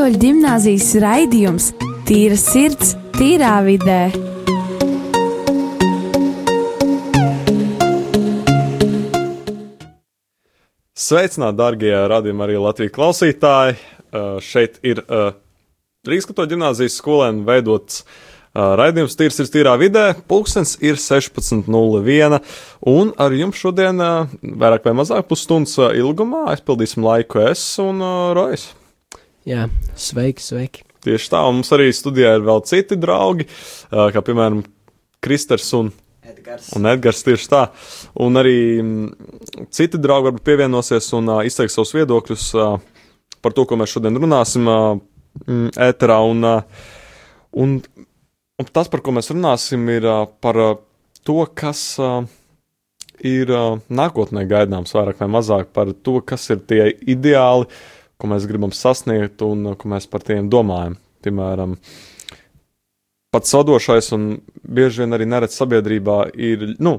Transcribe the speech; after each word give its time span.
Katoļu 0.00 0.16
gimnāzijas 0.16 0.86
raidījums 1.02 1.64
Tīra 2.08 2.36
sirds, 2.40 2.94
tīrā 3.18 3.58
vidē. 3.66 3.98
Sveicināti, 10.96 11.58
darbie 11.60 11.92
radījumi, 12.14 12.44
arī 12.46 12.56
Latvijas 12.64 12.96
klausītāji. 12.96 13.76
Uh, 13.76 14.40
šeit 14.40 14.80
ir 14.80 15.04
uh, 15.04 15.36
Rīgas 16.08 16.30
katoļu 16.32 16.54
gimnāzijas 16.54 16.96
skolēni 16.96 17.44
veidots 17.44 18.00
uh, 18.00 18.72
raidījums 18.80 19.20
Tīrs 19.20 19.44
ir 19.44 19.52
tīrā 19.52 19.76
vidē. 19.84 20.08
Pulkstens 20.24 20.78
ir 20.80 20.96
16.01. 20.96 22.40
Un 22.88 23.12
ar 23.20 23.36
jums 23.36 23.60
šodien 23.60 24.00
uh, 24.00 24.32
vairāk 24.40 24.88
vai 24.88 24.96
mazāk 25.04 25.28
pusstundas 25.28 25.76
uh, 25.76 25.92
ilgumā 25.92 26.46
aizpildīsim 26.56 27.04
laiku 27.04 27.50
es 27.52 27.68
un 27.84 28.00
uh, 28.00 28.30
Rojas. 28.32 28.70
Jā, 29.48 29.66
sveiki, 29.96 30.44
sveiki. 30.44 30.84
Tieši 31.00 31.30
tā, 31.32 31.40
un 31.48 31.60
mums 31.60 31.72
arī 31.72 31.88
studijā 31.96 32.34
ir 32.36 32.44
vēl 32.44 32.60
citi 32.68 32.98
draugi, 33.00 33.46
uh, 33.48 34.10
kā 34.12 34.20
piemēram 34.24 34.60
Kristers 35.24 35.70
un 35.76 35.88
Edgars. 36.30 36.70
Un 36.76 36.88
Edgars 36.90 37.22
tieši 37.24 37.48
tā. 37.50 37.62
Un 38.20 38.36
arī 38.40 38.56
mm, 38.82 39.68
citi 39.72 40.00
draugi 40.00 40.28
varbūt 40.28 40.46
pievienosies 40.46 41.08
un 41.16 41.30
uh, 41.32 41.40
izteiks 41.46 41.76
savus 41.76 41.94
viedokļus 41.96 42.46
uh, 42.58 42.74
par 43.40 43.56
to, 43.56 43.64
ko 43.64 43.78
mēs 43.80 43.94
šodien 43.96 44.18
runāsim 44.20 44.68
uh, 44.70 44.92
ēterā. 45.88 46.18
Un, 46.30 46.44
uh, 46.44 46.90
un, 47.64 47.78
un 48.60 48.70
tas, 48.70 48.90
par 48.92 49.02
ko 49.04 49.16
mēs 49.16 49.32
runāsim, 49.32 49.88
ir 49.96 50.08
uh, 50.08 50.26
par 50.44 50.60
uh, 50.60 50.74
to, 51.26 51.40
kas 51.56 51.82
uh, 52.02 52.20
ir 53.26 53.52
uh, 53.54 53.80
nākotnē 53.88 54.44
gaidāms, 54.50 54.94
vairāk 54.96 55.24
vai 55.24 55.30
mazāk 55.38 55.72
par 55.76 55.94
to, 56.04 56.20
kas 56.26 56.48
ir 56.52 56.62
tie 56.68 56.90
ideāli, 57.08 57.68
ko 58.20 58.30
mēs 58.30 58.46
gribam 58.48 58.72
sasniegt 58.76 59.42
un 59.46 59.74
ko 59.78 59.90
mēs 59.90 60.08
par 60.10 60.24
tiem 60.26 60.50
domājam. 60.52 60.96
Piemēram, 61.24 61.76
pats 63.34 63.52
vadošais 63.56 64.12
un 64.16 64.30
bieži 64.64 65.02
vien 65.02 65.16
arī 65.16 65.26
neredz 65.28 65.58
sabiedrībā 65.58 66.22
ir 66.40 66.74
nu, 66.80 66.98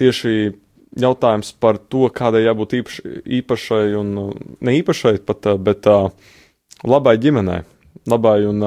tieši 0.00 0.52
jautājums 1.00 1.54
par 1.60 1.80
to, 1.92 2.08
kādai 2.12 2.44
jābūt 2.46 2.76
īpaš, 2.80 2.98
īpašai 3.40 3.86
un 4.00 4.12
ne 4.60 4.76
īpašai 4.80 5.18
pat, 5.28 5.48
bet 5.60 5.88
labai 6.84 7.16
ģimenei. 7.22 7.64
Labai 8.06 8.44
un 8.46 8.60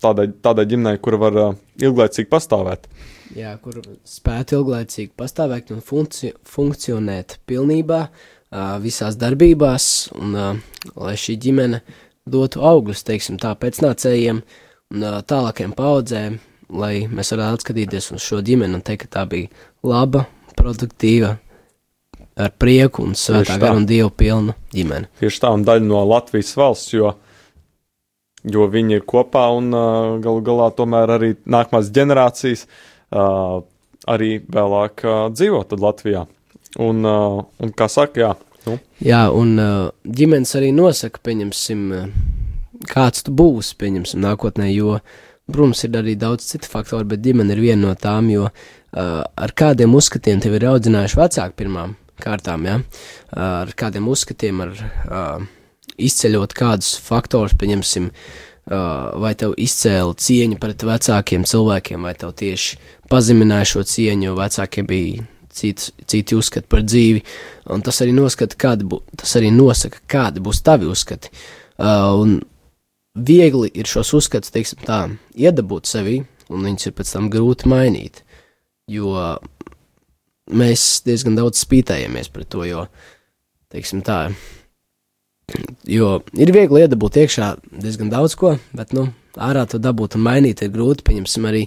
tādai, 0.00 0.30
tādai 0.40 0.64
ģimenei, 0.70 1.00
kura 1.02 1.18
var 1.20 1.34
ilglaicīgi 1.82 2.30
pastāvēt. 2.32 2.86
Jā, 3.36 3.50
kur 3.60 3.82
spētu 4.06 4.60
ilglaicīgi 4.60 5.10
pastāvēt 5.18 5.72
un 5.74 5.82
funkci 5.84 6.30
funkcionēt 6.46 7.40
pilnībā 7.50 7.98
uh, 8.06 8.35
visās 8.82 9.18
darbībās, 9.20 10.10
un 10.16 10.36
lai 10.96 11.16
šī 11.20 11.36
ģimene 11.42 11.82
dotu 12.26 12.62
augļus, 12.66 13.04
teiksim, 13.06 13.38
tā 13.42 13.54
pēcnācējiem 13.58 14.42
un 14.94 15.06
tālākiem 15.26 15.74
paudzēm, 15.76 16.38
lai 16.74 17.06
mēs 17.10 17.32
varētu 17.34 17.60
atskatīties 17.60 18.12
uz 18.16 18.24
šo 18.24 18.40
ģimeni 18.46 18.78
un 18.78 18.84
teikt, 18.86 19.06
ka 19.06 19.20
tā 19.20 19.26
bija 19.30 19.50
laba, 19.86 20.24
produktīva, 20.58 21.36
ar 22.36 22.52
prieku 22.60 23.04
un 23.06 23.14
svētā 23.16 23.56
gara 23.60 23.76
un 23.78 23.86
dievu 23.88 24.10
pilnu 24.12 24.56
ģimeni. 24.74 25.08
Tieši 25.20 25.42
tā, 25.44 25.52
un 25.56 25.64
daļa 25.66 25.86
no 25.86 26.02
Latvijas 26.08 26.52
valsts, 26.58 26.92
jo, 26.96 27.14
jo 28.44 28.66
viņi 28.72 28.98
ir 28.98 29.06
kopā 29.08 29.46
un 29.56 29.70
uh, 29.72 30.16
galu 30.24 30.44
galā 30.44 30.68
tomēr 30.76 31.16
arī 31.16 31.32
nākamās 31.48 31.92
ģenerācijas 31.96 32.66
uh, 32.66 33.62
arī 34.12 34.32
vēlāk 34.42 35.06
uh, 35.06 35.20
dzīvo 35.32 35.64
Latvijā. 35.80 36.26
Un, 36.82 37.00
uh, 37.08 37.40
un 37.62 37.72
kā 37.72 37.88
saka, 37.88 38.20
jā, 38.20 38.32
nu, 38.66 38.78
Jā, 39.02 39.26
un 39.34 39.54
uh, 39.60 39.90
ģimenes 40.06 40.54
arī 40.58 40.72
nosaka, 40.74 41.20
pieņemsim, 41.26 41.84
uh, 41.94 42.08
kāds 42.90 43.26
tu 43.26 43.34
būsi, 43.36 43.76
pieņemsim, 43.80 44.22
nākotnē, 44.24 44.68
jo, 44.72 44.98
protams, 45.50 45.84
ir 45.86 45.98
arī 46.00 46.16
daudz 46.18 46.48
citu 46.50 46.70
faktoru, 46.70 47.06
bet 47.12 47.22
ģimene 47.24 47.54
ir 47.54 47.62
viena 47.62 47.82
no 47.88 47.94
tām, 48.00 48.30
jo 48.32 48.48
uh, 48.48 49.20
ar 49.22 49.54
kādiem 49.56 49.94
uzskatiem 49.96 50.42
tevi 50.42 50.60
ir 50.60 50.68
audzinājuši 50.72 51.20
vecāki 51.20 51.58
pirmām 51.62 51.94
kārtām, 52.22 52.66
ja? 52.66 52.80
uh, 52.80 53.62
ar 53.66 53.72
kādiem 53.76 54.08
uzskatiem, 54.10 54.64
ar 54.64 54.74
uh, 54.74 55.46
izceļot 55.96 56.56
kādus 56.56 56.96
faktorus, 57.04 57.54
pieņemsim, 57.60 58.10
uh, 58.10 59.14
vai 59.22 59.36
tev 59.38 59.54
izcēla 59.60 60.16
cieņa 60.26 60.60
pret 60.62 60.84
vecākiem 60.88 61.46
cilvēkiem, 61.46 62.02
vai 62.08 62.16
tev 62.18 62.34
tieši 62.40 62.80
pazemināja 63.12 63.72
šo 63.76 63.86
cieņu, 63.86 64.30
jo 64.30 64.36
vecākiem 64.40 64.90
bija 64.90 65.26
citi, 65.56 65.92
citi 66.08 66.36
uzskati 66.36 66.68
par 66.70 66.84
dzīvi, 66.86 67.22
un 67.74 67.84
tas 67.84 68.00
arī, 68.04 68.14
noskata, 68.16 68.58
kādi 68.60 68.88
bū, 68.88 69.00
tas 69.16 69.36
arī 69.38 69.50
nosaka, 69.54 70.02
kādi 70.10 70.42
būs 70.44 70.62
tavi 70.66 70.88
uzskati. 70.90 71.32
Uh, 71.76 72.12
un 72.20 72.38
viegli 73.16 73.70
ir 73.74 73.88
šos 73.88 74.12
uzskatus, 74.16 74.52
teiksim 74.54 74.84
tā, 74.86 75.00
iedabūt 75.36 75.88
sevī, 75.88 76.20
un 76.52 76.66
viņus 76.68 76.88
ir 76.88 76.96
pēc 76.96 77.12
tam 77.16 77.30
grūti 77.32 77.70
mainīt, 77.70 78.22
jo 78.90 79.14
mēs 80.52 80.86
diezgan 81.06 81.38
daudz 81.38 81.60
spītējamies 81.64 82.30
pret 82.32 82.50
to, 82.52 82.62
jo, 82.68 82.86
teiksim 83.72 84.04
tā, 84.06 84.20
jo 85.88 86.18
ir 86.36 86.52
viegli 86.54 86.84
iedabūt 86.84 87.22
iekšā 87.24 87.52
diezgan 87.82 88.12
daudz 88.12 88.36
ko, 88.38 88.56
bet, 88.76 88.94
nu, 88.96 89.08
ārā 89.36 89.66
to 89.68 89.80
dabūt 89.82 90.18
un 90.18 90.26
mainīt 90.26 90.62
ir 90.62 90.72
grūti, 90.74 91.06
pieņemsim 91.06 91.48
arī, 91.48 91.66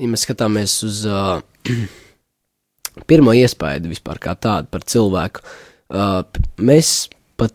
ja 0.00 0.10
mēs 0.10 0.24
skatāmies 0.26 0.78
uz 0.86 1.04
uh, 1.08 1.38
pirmo 3.08 3.34
iespēju 3.36 3.90
vispār 3.90 4.20
kā 4.22 4.36
tādu 4.38 4.70
par 4.72 4.86
cilvēku. 4.88 5.44
Uh, 5.94 6.22
mēs 6.58 7.08
pat 7.38 7.54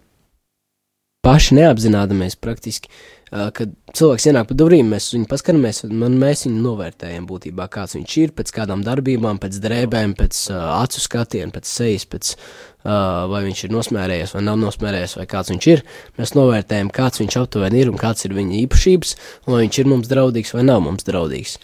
paši 1.26 1.58
neapzināmies 1.58 2.38
praktiski, 2.40 2.92
uh, 2.92 3.48
kad 3.56 3.72
cilvēks 3.98 4.28
ienāk 4.30 4.50
pa 4.50 4.58
durvīm, 4.58 4.92
mēs 4.94 5.10
viņu 5.16 5.28
paskatāmies, 5.32 5.82
un 5.88 6.20
mēs 6.22 6.46
viņu 6.46 6.62
novērtējam 6.64 7.26
būtībā, 7.30 7.66
kāds 7.72 7.98
viņš 7.98 8.18
ir, 8.22 8.36
pēc 8.38 8.54
kādām 8.60 8.84
darbībām, 8.86 9.42
pēc 9.42 9.58
drēbēm, 9.64 10.14
pēc 10.20 10.44
uh, 10.54 10.62
acu 10.78 11.02
skatiena, 11.04 11.54
pēc 11.56 11.72
sejas, 11.72 12.06
pēc 12.10 12.36
uh, 12.36 13.26
vai 13.32 13.44
viņš 13.48 13.66
ir 13.66 13.76
nosmērējies 13.76 14.36
vai 14.38 14.46
nav 14.46 14.62
nosmērējies, 14.62 15.18
vai 15.20 15.28
kāds 15.34 15.56
viņš 15.56 15.72
ir. 15.74 15.84
Mēs 16.22 16.36
novērtējam, 16.38 16.94
kāds 16.94 17.24
viņš 17.24 17.42
aptuveni 17.42 17.84
ir 17.84 17.92
un 17.92 18.00
kāds 18.00 18.28
ir 18.28 18.38
viņa 18.38 18.62
īpašības, 18.62 19.18
un 19.48 19.56
vai 19.56 19.66
viņš 19.66 19.82
ir 19.82 19.92
mums 19.96 20.12
draudīgs 20.12 20.56
vai 20.56 20.68
nav 20.68 20.86
mums 20.86 21.08
draudīgs. 21.10 21.58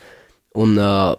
Un 0.55 0.77
uh, 0.79 1.15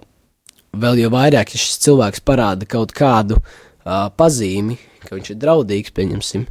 vēl 0.83 1.01
jau 1.05 1.13
vairāk, 1.15 1.55
ja 1.55 1.61
šis 1.61 1.81
cilvēks 1.87 2.23
parāda 2.27 2.69
kaut 2.69 2.95
kādu 2.97 3.39
uh, 3.41 4.07
pazīmi, 4.17 4.79
ka 5.07 5.17
viņš 5.17 5.33
ir 5.33 5.41
draudīgs, 5.43 5.95
pieņemsim, 5.97 6.47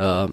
uh, 0.00 0.26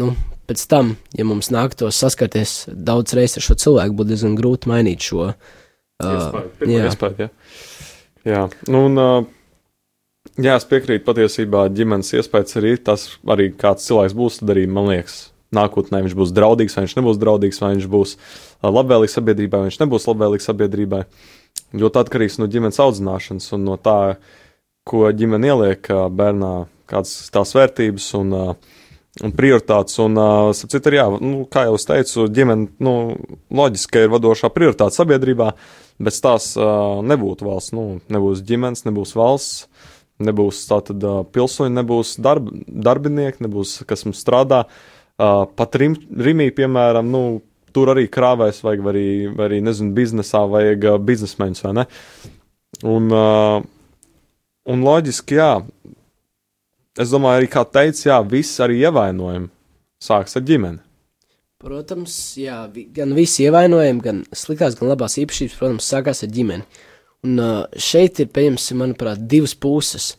nu, 0.00 0.10
pēc 0.46 0.64
tam, 0.70 0.94
ja 1.16 1.26
mums 1.26 1.50
nāktos 1.54 1.98
saskarties 2.02 2.66
daudz 2.70 3.16
reizes 3.16 3.40
ar 3.40 3.46
šo 3.48 3.58
cilvēku, 3.66 3.96
būtu 3.98 4.12
diezgan 4.12 4.36
grūti 4.38 4.70
mainīt 4.70 5.06
šo. 5.06 5.30
Uh, 6.02 6.42
pirmā 6.60 6.90
jā. 7.16 7.30
Jā. 8.26 8.42
Nu, 8.68 8.86
un, 8.88 9.00
uh, 9.00 10.34
jā, 10.34 10.56
es 10.58 10.66
piekrītu 10.68 11.06
patiesībā 11.06 11.66
ģimenes 11.72 12.12
iespējas 12.18 12.58
arī 12.60 12.74
tas, 12.82 13.08
arī 13.32 13.52
kāds 13.56 13.86
cilvēks 13.88 14.16
būs, 14.16 14.42
tad 14.42 14.52
arī 14.56 14.66
man 14.70 14.90
liekas. 14.92 15.26
Nākotnē 15.54 16.02
viņš 16.02 16.14
būs 16.18 16.32
draudīgs, 16.34 16.74
vai 16.74 16.84
viņš 16.84 16.96
nebūs 16.98 17.18
draudīgs, 17.22 17.60
vai 17.62 17.72
viņš 17.76 17.86
būs 17.88 18.16
uh, 18.18 18.68
labvēlīgs 18.74 19.14
sabiedrībai, 19.16 19.62
vai 19.62 19.70
viņš 19.70 19.80
nebūs 19.84 20.08
labvēlīgs 20.10 20.48
sabiedrībai. 20.50 21.04
Ļoti 21.76 22.00
atkarīgs 22.02 22.38
no 22.40 22.48
ģimenes 22.50 22.80
audzināšanas 22.82 23.52
un 23.56 23.66
no 23.66 23.76
tā, 23.80 24.16
ko 24.86 25.08
ģimene 25.12 25.50
ieliek 25.50 25.88
bērnā, 26.14 26.52
kādas 26.90 27.30
tās 27.34 27.52
vērtības 27.56 28.06
un, 28.20 28.34
un 29.26 29.34
prioritātes. 29.36 29.98
Un, 30.04 30.20
citu, 30.56 30.94
jā, 30.94 31.08
nu, 31.20 31.44
kā 31.50 31.66
jau 31.66 31.74
es 31.78 31.88
teicu, 31.88 32.28
ģimene 32.32 32.70
nu, 32.86 32.94
loģiski 33.60 34.06
ir 34.06 34.14
vadošā 34.14 34.52
prioritāte 34.54 34.96
sabiedrībā. 34.96 35.52
Bez 36.06 36.20
tās 36.20 36.52
nebūtu 36.56 37.48
valsts, 37.48 37.72
nu, 37.76 37.86
nebūs 38.12 38.44
ģimenes, 38.46 38.84
nebūs 38.86 39.14
valsts, 39.16 39.66
nebūs 40.22 40.62
tātad 40.68 41.02
pilsoņi, 41.32 41.76
nebūs 41.80 42.16
darb, 42.22 42.50
darbinieki, 42.66 43.44
nebūs 43.46 43.80
kas 43.88 44.06
mums 44.06 44.20
strādā. 44.22 44.64
Pat 45.16 45.78
rim, 45.80 45.96
Rimī, 46.12 46.50
piemēram, 46.52 47.08
nu, 47.08 47.22
tur 47.76 47.92
arī 47.92 48.06
krāvēs 48.12 48.62
vajag, 48.64 48.82
vai 48.84 48.94
arī, 48.94 49.08
vai 49.36 49.50
arī 49.50 49.60
nezinu, 49.64 49.92
biznesā 49.96 50.42
vajag 50.48 50.88
uh, 50.88 50.98
biznesmeņus, 51.10 51.62
vai 51.66 51.74
ne? 51.80 51.84
Un, 52.86 53.10
uh, 53.12 53.60
un 54.72 54.84
loģiski, 54.86 55.36
jā, 55.38 55.50
es 57.00 57.12
domāju, 57.12 57.42
arī 57.42 57.52
kā 57.52 57.64
teica, 57.68 58.08
jā, 58.08 58.18
viss 58.30 58.62
arī 58.64 58.80
ievainojumi 58.86 59.50
sāks 60.02 60.38
ar 60.38 60.44
ģimeni. 60.48 60.82
Protams, 61.66 62.14
jā, 62.38 62.58
gan 62.94 63.14
visi 63.16 63.46
ievainojumi, 63.46 64.04
gan 64.04 64.24
sliktās, 64.36 64.76
gan 64.78 64.92
labās 64.92 65.16
īpašības, 65.20 65.56
protams, 65.60 65.88
sākās 65.88 66.22
ar 66.24 66.32
ģimeni. 66.32 66.66
Un 67.26 67.42
uh, 67.42 67.80
šeit 67.80 68.20
ir, 68.22 68.30
pieņemsim, 68.32 68.80
manuprāt, 68.80 69.24
divas 69.28 69.56
puses. 69.58 70.14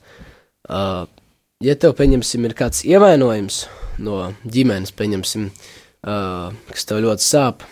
Ja 0.67 1.73
tev, 1.79 1.93
pieņemsim, 1.97 2.43
ir 2.43 2.53
kāds 2.57 2.81
ievainojums 2.85 3.61
no 4.03 4.17
ģimenes, 4.43 4.91
pieņemsim, 4.97 5.45
uh, 5.47 5.86
kas 6.07 6.87
tev 6.87 7.01
ļoti 7.03 7.25
sāp, 7.25 7.65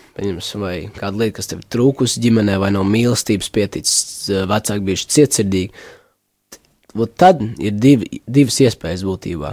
vai 0.60 0.76
kāda 0.96 1.22
lieta, 1.22 1.38
kas 1.38 1.52
tev 1.52 1.62
ir 1.62 1.70
trūkusi 1.72 2.24
ģimenē, 2.24 2.58
vai 2.60 2.72
no 2.76 2.82
mīlestības 2.88 3.52
pieticis, 3.56 4.00
uh, 4.32 4.44
vecāki 4.50 4.90
bijuši 4.90 5.14
cietsirdīgi, 5.18 5.86
Vot 6.96 7.12
tad 7.20 7.42
ir 7.60 7.76
divi, 7.76 8.22
divas 8.24 8.56
iespējas 8.64 9.04
būtībā. 9.04 9.52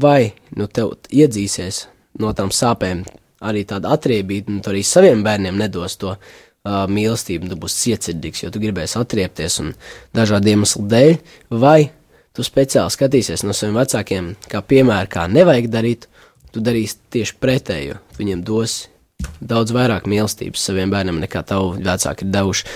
Vai 0.00 0.32
nu 0.56 0.64
tev 0.72 0.94
iedzīsies 1.12 1.82
no 2.22 2.30
tām 2.36 2.52
sāpēm 2.54 3.02
arī 3.44 3.66
tāda 3.68 3.92
atriebība, 3.92 4.54
un 4.54 4.62
tu 4.64 4.72
arī 4.72 4.80
saviem 4.86 5.24
bērniem 5.24 5.58
nedos 5.60 5.98
to 6.00 6.14
uh, 6.14 6.20
mīlestību, 6.88 7.50
tu 7.50 7.58
būsi 7.60 7.82
cietsirdīgs, 7.84 8.44
jo 8.44 8.52
tu 8.54 8.62
gribēsi 8.62 8.96
atriepties 9.00 9.58
un 9.60 9.74
dažādu 10.16 10.54
iemeslu 10.54 10.86
dēļ, 10.88 11.12
vai 11.60 11.90
tu 12.36 12.46
speciāli 12.46 12.96
skatīsies 12.96 13.44
no 13.44 13.56
saviem 13.56 13.76
vecākiem, 13.82 14.32
kā 14.48 14.64
piemēra, 14.64 15.10
kā 15.10 15.26
nevajag 15.28 15.68
darīt, 15.72 16.08
tu 16.54 16.62
darīsi 16.64 16.98
tieši 17.14 17.36
pretējo. 17.42 18.00
Viņiem 18.18 18.42
dos 18.46 18.82
daudz 19.40 19.72
vairāk 19.74 20.06
mīlestības 20.10 20.62
saviem 20.68 20.92
bērniem 20.92 21.20
nekā 21.22 21.42
tavu 21.48 21.74
vecāki 21.78 22.26
ir 22.26 22.34
devuši. 22.34 22.66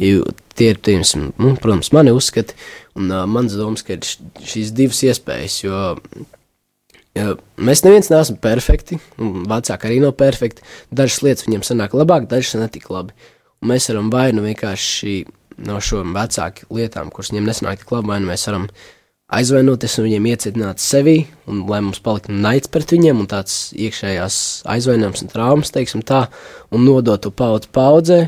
Jo 0.00 0.34
tie 0.58 0.72
ir, 0.74 0.80
tiems, 0.84 1.14
nu, 1.16 1.54
protams, 1.60 1.92
mani 1.96 2.12
uzskati, 2.14 2.56
un 2.98 3.10
uh, 3.12 3.24
mans 3.30 3.56
domas, 3.56 3.84
ka 3.86 3.96
ir 3.96 4.04
šīs 4.04 4.74
divas 4.76 5.00
iespējas, 5.06 5.58
jo 5.64 5.80
ja, 7.16 7.34
mēs 7.60 7.84
neviens 7.86 8.10
neesam 8.12 8.38
perfekti, 8.42 9.00
un 9.20 9.44
vecāki 9.50 9.88
arī 9.88 10.00
nav 10.04 10.16
perfekti. 10.20 10.64
Dažas 10.92 11.22
lietas 11.26 11.48
viņiem 11.48 11.66
sanāk 11.66 11.96
labāk, 11.96 12.28
dažas 12.30 12.58
netik 12.60 12.90
labi. 12.92 13.16
Un 13.60 13.72
mēs 13.72 13.90
varam 13.90 14.08
vai 14.12 14.30
nu 14.36 14.44
vienkārši 14.46 15.18
no 15.66 15.80
šo 15.84 16.02
vecāku 16.14 16.68
lietām, 16.76 17.10
kuras 17.12 17.32
viņiem 17.32 17.50
nesanāk 17.50 17.82
tik 17.82 17.92
labi, 17.92 18.12
vai 18.12 18.20
nu 18.22 18.30
mēs 18.30 18.46
varam 18.48 18.70
aizvainoties 19.30 19.98
un 19.98 20.06
viņiem 20.08 20.26
iecietināt 20.32 20.82
sevi, 20.82 21.22
un 21.50 21.62
lai 21.70 21.80
mums 21.84 22.02
paliktu 22.02 22.34
naids 22.34 22.70
pret 22.72 22.90
viņiem, 22.94 23.22
un 23.22 23.28
tāds 23.30 23.70
iekšējās 23.78 24.36
aizvainojums 24.70 25.24
un 25.24 25.30
traumas, 25.30 25.72
teiksim 25.74 26.02
tā, 26.06 26.24
un 26.74 26.84
nodot 26.86 27.22
to 27.22 27.30
paudzi 27.34 27.70
paudzē, 27.74 28.20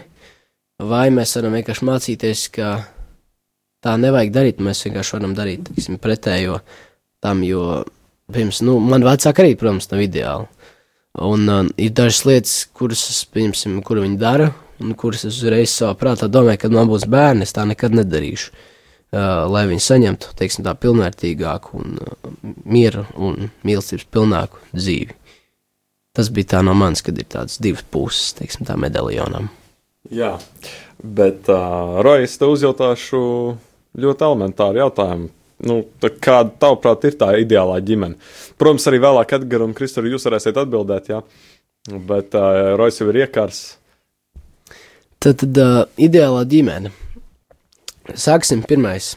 vai 0.83 1.09
mēs 1.15 1.35
varam 1.39 1.59
vienkārši 1.59 1.89
mācīties, 1.89 2.47
ka 2.55 2.71
tā 3.83 3.97
nevajag 3.99 4.35
darīt, 4.35 4.63
mēs 4.63 4.85
vienkārši 4.87 5.19
varam 5.19 5.37
darīt, 5.39 5.67
teiksim, 5.69 5.99
pretējo 6.03 6.61
tam, 7.23 7.43
jo, 7.47 7.83
pirms, 8.33 8.63
nu, 8.67 8.79
man 8.83 9.07
vecāki 9.07 9.43
arī, 9.43 9.57
protams, 9.59 9.91
nav 9.91 10.03
ideāli. 10.07 10.51
Un 11.23 11.49
uh, 11.51 11.65
ir 11.83 11.91
dažas 11.93 12.23
lietas, 12.25 12.53
kuras, 12.73 13.03
piemēram, 13.35 13.83
kuru 13.85 14.07
viņi 14.07 14.21
dara, 14.21 14.53
un 14.83 14.95
kuras 14.99 15.27
es 15.29 15.43
uzreiz 15.43 15.75
savā 15.75 15.93
prātā 15.99 16.31
domāju, 16.31 16.63
kad 16.63 16.75
man 16.75 16.89
būs 16.89 17.05
bērni, 17.11 17.45
es 17.45 17.53
tā 17.55 17.67
nekad 17.69 17.95
nedarīšu. 17.99 18.55
Uh, 18.55 18.69
lai 19.13 19.67
viņi 19.69 19.83
saņemtu 19.85 20.31
teiksim, 20.39 20.65
tā 20.65 20.73
pilnvērtīgāku, 20.81 21.81
un, 21.81 21.99
uh, 22.01 22.31
mieru 22.65 23.05
un 23.17 23.51
mīlestības 23.67 24.07
pilnāku 24.13 24.63
dzīvi. 24.73 25.19
Tas 26.17 26.29
bija 26.33 26.55
tā 26.55 26.63
no 26.65 26.75
manis, 26.77 27.05
kad 27.05 27.19
ir 27.21 27.29
tādas 27.33 27.61
divas 27.61 27.85
puses, 27.93 28.33
teiksim, 28.37 28.67
tā 28.69 28.77
medaljonam. 28.81 29.51
Jā, 30.13 30.35
bet, 31.01 31.47
uh, 31.53 32.01
Rojas, 32.05 32.39
te 32.41 32.49
uzjautāšu 32.49 33.21
ļoti 34.03 34.27
elementāru 34.29 34.83
jautājumu. 34.83 35.31
Nu, 35.63 35.77
kāda, 36.03 36.51
tavuprāt, 36.59 37.05
ir 37.07 37.15
tā 37.21 37.29
ideālā 37.39 37.77
ģimene? 37.87 38.17
Protams, 38.59 38.89
arī 38.91 38.99
vēlāk 39.05 39.37
Edgars 39.37 39.69
un 39.69 39.77
Kristofers 39.79 40.17
jūs 40.17 40.27
varēsiet 40.27 40.59
atbildēt, 40.59 41.13
jā. 41.13 41.21
Bet 42.09 42.35
uh, 42.39 42.75
Rojas 42.81 42.99
jau 42.99 43.13
ir 43.13 43.21
iekārs. 43.23 43.63
Tad, 45.23 45.39
tad 45.45 45.63
uh, 45.63 45.85
ideālā 46.03 46.43
ģimene. 46.51 46.91
Sāksim 48.11 48.65
pirmais, 48.67 49.15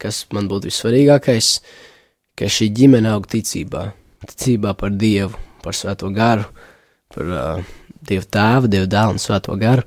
kas 0.00 0.22
man 0.32 0.48
būtu 0.48 0.70
vissvarīgākais, 0.70 1.50
ka 2.38 2.48
šī 2.48 2.70
ģimene 2.76 3.10
aug 3.12 3.26
ticībā. 3.28 3.88
Ticībā 4.28 4.72
par 4.78 4.94
Dievu, 4.96 5.36
par 5.64 5.76
Svēto 5.76 6.10
garu, 6.14 6.46
par 7.14 7.34
uh, 7.34 7.74
Dievu 8.08 8.26
tēvu, 8.30 8.70
Dievu 8.72 8.88
dēlu 8.90 9.16
un 9.16 9.22
Svēto 9.22 9.54
garu. 9.60 9.84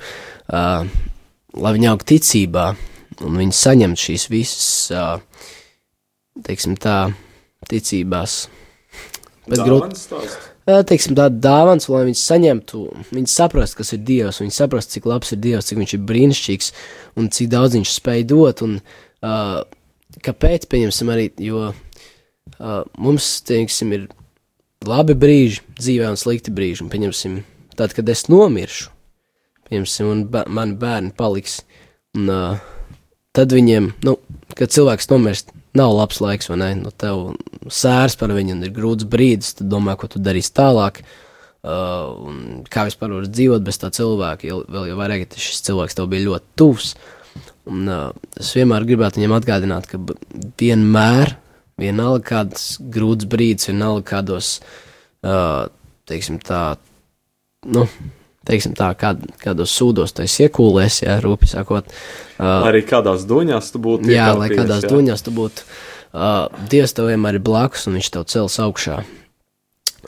Uh, 0.52 0.86
lai 1.58 1.74
viņi 1.78 1.92
aug 1.92 2.06
ticībā 2.08 2.70
un 3.26 3.42
viņi 3.42 3.58
saņem 3.58 3.98
šīs 4.00 4.28
visas, 4.32 4.70
uh, 4.96 5.18
teiksim 6.46 6.78
tā, 6.80 7.12
ticībās. 7.72 8.46
Bet 9.50 9.66
grūti. 9.66 10.51
Teiksim, 10.62 11.16
tāda 11.18 11.34
dāvana, 11.42 11.82
lai 11.90 12.04
viņi 12.06 12.20
saņemtu, 12.22 12.80
viņi 13.10 13.30
saprastu, 13.34 13.80
kas 13.80 13.96
ir 13.96 14.04
Dievs, 14.06 14.42
viņi 14.44 14.54
saprastu, 14.54 14.94
cik 14.98 15.08
labs 15.10 15.34
ir 15.34 15.40
Dievs, 15.42 15.70
cik 15.72 15.80
viņš 15.82 15.94
ir 15.98 16.04
brīnišķīgs 16.12 16.68
un 17.18 17.30
cik 17.34 17.50
daudz 17.50 17.78
viņš 17.80 17.94
spēj 17.96 18.26
dot. 18.30 18.62
Un, 18.68 18.76
uh, 19.26 19.64
kāpēc, 20.22 20.68
pieņemsim, 20.70 21.10
arī, 21.14 21.32
jo 21.42 21.72
uh, 21.72 22.84
mums, 23.02 23.32
teiksim, 23.48 23.96
ir 23.98 24.06
labi 24.86 25.16
brīži 25.18 25.64
dzīvē 25.80 26.12
un 26.14 26.22
slikti 26.22 26.54
brīži. 26.54 26.86
Un, 26.86 26.92
pieņemsim, 26.94 27.40
tad, 27.80 27.96
kad 27.98 28.14
es 28.14 28.28
nomiršu, 28.30 28.92
pieņemsim, 29.72 30.12
un 30.14 30.24
bē, 30.30 30.46
mani 30.46 30.78
bērni 30.78 31.16
paliks, 31.18 31.64
un 32.20 32.30
uh, 32.30 32.62
tad 33.34 33.58
viņiem, 33.58 33.96
nu, 34.06 34.18
kad 34.54 34.78
cilvēks 34.78 35.10
nomirst, 35.10 35.56
nav 35.78 35.94
labs 35.96 36.22
laiks, 36.24 36.50
vai 36.52 36.60
ne? 36.62 36.70
Nu, 36.82 36.92
tev 36.92 37.34
sērs 37.72 38.18
par 38.20 38.34
viņu 38.36 38.60
ir 38.60 38.74
grūts 38.76 39.08
brīdis, 39.10 39.56
tad 39.60 39.72
domā, 39.72 39.96
ko 40.00 40.10
tu 40.12 40.22
darīsi 40.24 40.54
tālāk. 40.58 41.02
Uh, 41.62 42.64
kā 42.74 42.88
vispār 42.88 43.12
var 43.14 43.28
dzīvot 43.30 43.62
bez 43.66 43.78
tā 43.78 43.92
cilvēka, 43.94 44.48
jo 44.50 44.62
vēl 44.66 44.88
jau 44.90 44.96
vairāk, 44.98 45.36
šis 45.38 45.62
cilvēks 45.68 45.98
tev 45.98 46.10
bija 46.10 46.26
ļoti 46.26 46.58
tuvs. 46.58 46.96
Un, 47.70 47.84
uh, 47.86 48.08
es 48.42 48.50
vienmēr 48.58 48.88
gribētu 48.90 49.22
viņam 49.22 49.36
atgādināt, 49.38 49.90
ka 49.92 50.02
vienmēr, 50.58 51.36
vienalga 51.82 52.26
kāds 52.32 52.72
grūts 52.82 53.30
brīdis, 53.30 53.70
vienalga 53.70 54.08
kādos, 54.16 54.56
uh, 55.22 55.70
teiksim 56.10 56.42
tā, 56.42 56.64
nu, 57.70 57.86
teiksim 58.48 58.74
tā, 58.78 58.92
kād, 58.98 59.24
kādos 59.42 59.74
sūdos 59.78 60.16
tu 60.18 60.26
iekūlēs, 60.26 61.02
jā, 61.06 61.18
rūpi 61.24 61.50
sakot. 61.52 61.92
Uh, 62.38 62.68
Arī 62.70 62.84
kādās 62.88 63.26
duņās 63.30 63.72
tu 63.74 63.82
būtu. 63.84 64.12
Jā, 64.12 64.32
lai 64.38 64.50
kādās 64.54 64.86
jā. 64.88 64.92
duņās 64.92 65.26
tu 65.26 65.34
būtu. 65.36 65.68
Uh, 66.12 66.48
Dievs 66.72 66.96
tev 66.98 67.12
vienmēr 67.12 67.38
ir 67.38 67.46
blakus 67.46 67.88
un 67.88 68.00
viņš 68.00 68.10
tev 68.16 68.26
cels 68.32 68.58
augšā. 68.64 69.02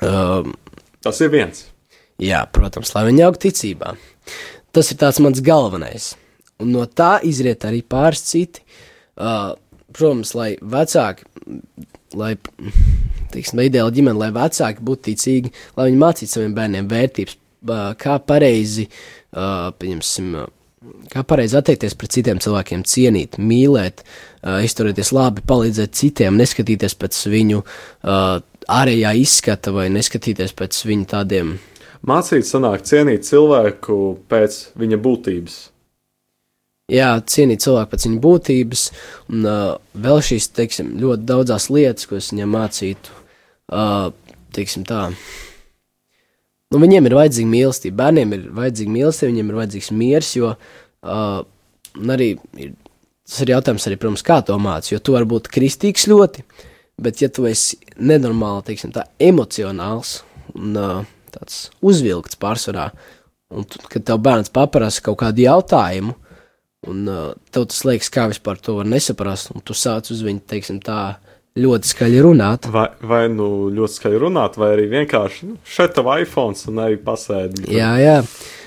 Uh, 0.01 0.49
Tas 1.03 1.19
ir 1.23 1.31
viens. 1.33 1.67
Jā, 2.21 2.43
protams, 2.53 2.93
lai 2.95 3.05
viņi 3.09 3.25
aug 3.25 3.37
ticībā. 3.41 3.93
Tas 4.73 4.89
ir 4.91 4.99
tāds 5.01 5.19
mans 5.23 5.41
galvenais. 5.43 6.13
Un 6.63 6.71
no 6.73 6.85
tā 6.87 7.17
izriet 7.25 7.65
arī 7.67 7.81
pāris 7.85 8.23
citi. 8.25 8.63
Uh, 9.13 9.53
protams, 9.93 10.33
lai 10.37 10.53
vecāki, 10.57 11.27
lai, 12.17 12.33
teiksim, 13.33 13.61
ideāli 13.65 13.99
ģimene, 13.99 14.17
lai 14.19 14.31
vecāki 14.33 14.85
būtu 14.85 15.09
ticīgi, 15.11 15.53
lai 15.77 15.89
viņi 15.89 16.01
mācītu 16.01 16.33
saviem 16.33 16.55
bērniem 16.57 16.89
vērtības, 16.89 17.37
kā 17.99 18.17
pareizi, 18.27 18.87
pieņemsim, 19.33 20.29
kā 21.13 21.23
pareizi 21.27 21.57
attiekties 21.59 21.95
pret 21.99 22.15
citiem 22.15 22.41
cilvēkiem, 22.43 22.85
cienīt, 22.87 23.39
mīlēt, 23.39 24.03
izturēties 24.43 25.13
labi, 25.15 25.45
palīdzēt 25.47 25.95
citiem, 25.97 26.39
neskatīties 26.39 26.97
pēc 26.99 27.19
viņu 27.33 27.61
ārējā 28.03 29.13
izskata 29.19 29.73
vai 29.75 29.89
neskatīties 29.93 30.55
pēc 30.59 30.79
viņu 30.87 31.07
tādiem. 31.11 31.53
Mācīt, 32.03 32.43
sanāk, 32.47 32.83
cienīt 32.83 33.23
cilvēku 33.27 33.99
pēc 34.31 34.59
viņa 34.79 34.99
būtības. 35.03 35.59
Jā, 36.91 37.13
cienīt 37.31 37.63
cilvēku 37.63 37.93
pēc 37.93 38.05
viņa 38.09 38.19
būtības, 38.25 38.81
un 39.31 39.47
uh, 39.47 39.61
vēl 39.95 40.19
šīs, 40.27 40.49
teiksim, 40.51 40.91
ļoti 40.99 41.23
daudzās 41.29 41.69
lietas, 41.71 42.09
ko 42.09 42.19
es 42.19 42.27
viņam 42.33 42.51
mācītu, 42.57 43.15
uh, 43.71 44.09
teiksim 44.53 44.83
tā, 44.89 45.05
uh, 45.07 45.52
nu, 46.73 46.81
viņiem 46.81 47.07
ir 47.07 47.17
vajadzīga 47.17 47.51
mīlestība, 47.51 47.99
bērniem 48.01 48.35
ir 48.37 48.45
vajadzīga 48.57 48.93
mīlestība, 48.97 49.31
viņiem 49.31 49.51
ir 49.51 49.59
vajadzīgs 49.59 49.89
miers, 49.95 50.31
jo 50.39 50.51
uh, 50.53 51.39
arī 52.15 52.29
ir, 52.59 52.73
tas 53.27 53.41
ir 53.45 53.53
jautājums 53.53 53.87
arī, 53.89 53.99
protams, 54.01 54.25
kā 54.25 54.39
to 54.45 54.57
mācīt, 54.61 54.95
jo 54.95 55.01
tu 55.03 55.15
vari 55.15 55.29
būt 55.29 55.49
kristīgs 55.53 56.07
ļoti, 56.11 56.45
bet 57.03 57.21
ja 57.23 57.29
tu 57.33 57.47
esi 57.49 57.79
nenormāli, 57.97 58.65
teiksim, 58.69 58.93
tā 58.95 59.05
emocionāls 59.21 60.21
un 60.57 60.77
uh, 60.79 61.03
tāds 61.33 61.67
uzvilkts 61.85 62.39
pārsvarā, 62.41 62.89
un 63.53 63.67
tu, 63.69 63.81
kad 63.89 64.05
tev 64.09 64.21
bērns 64.25 64.53
paprasa 64.53 65.03
kaut 65.05 65.21
kādu 65.21 65.45
jautājumu, 65.45 66.17
un 66.89 67.05
uh, 67.07 67.27
tev 67.53 67.69
tas 67.71 67.83
liekas, 67.87 68.11
kā 68.13 68.27
vispār 68.31 68.59
to 68.61 68.79
var 68.79 68.89
nesaprast, 68.89 69.53
un 69.53 69.63
tu 69.65 69.75
sāc 69.77 70.09
uz 70.13 70.23
viņu, 70.25 70.43
teiksim, 70.49 70.81
tā, 70.83 71.15
ļoti 71.59 71.89
skaļi 71.89 72.21
runāt. 72.25 72.67
Vai, 72.73 72.87
vai 73.05 73.23
nu 73.31 73.69
ļoti 73.73 73.99
skaļi 73.99 74.19
runāt, 74.23 74.57
vai 74.61 74.71
arī 74.75 74.87
vienkārši 74.91 75.49
nu, 75.51 75.57
šeit 75.69 75.93
tev 75.97 76.09
iPhone 76.15 76.57
un 76.71 76.81
arī 76.81 76.97
pasēdi. 77.01 77.67
Jā, 77.69 77.93
jā. 78.01 78.17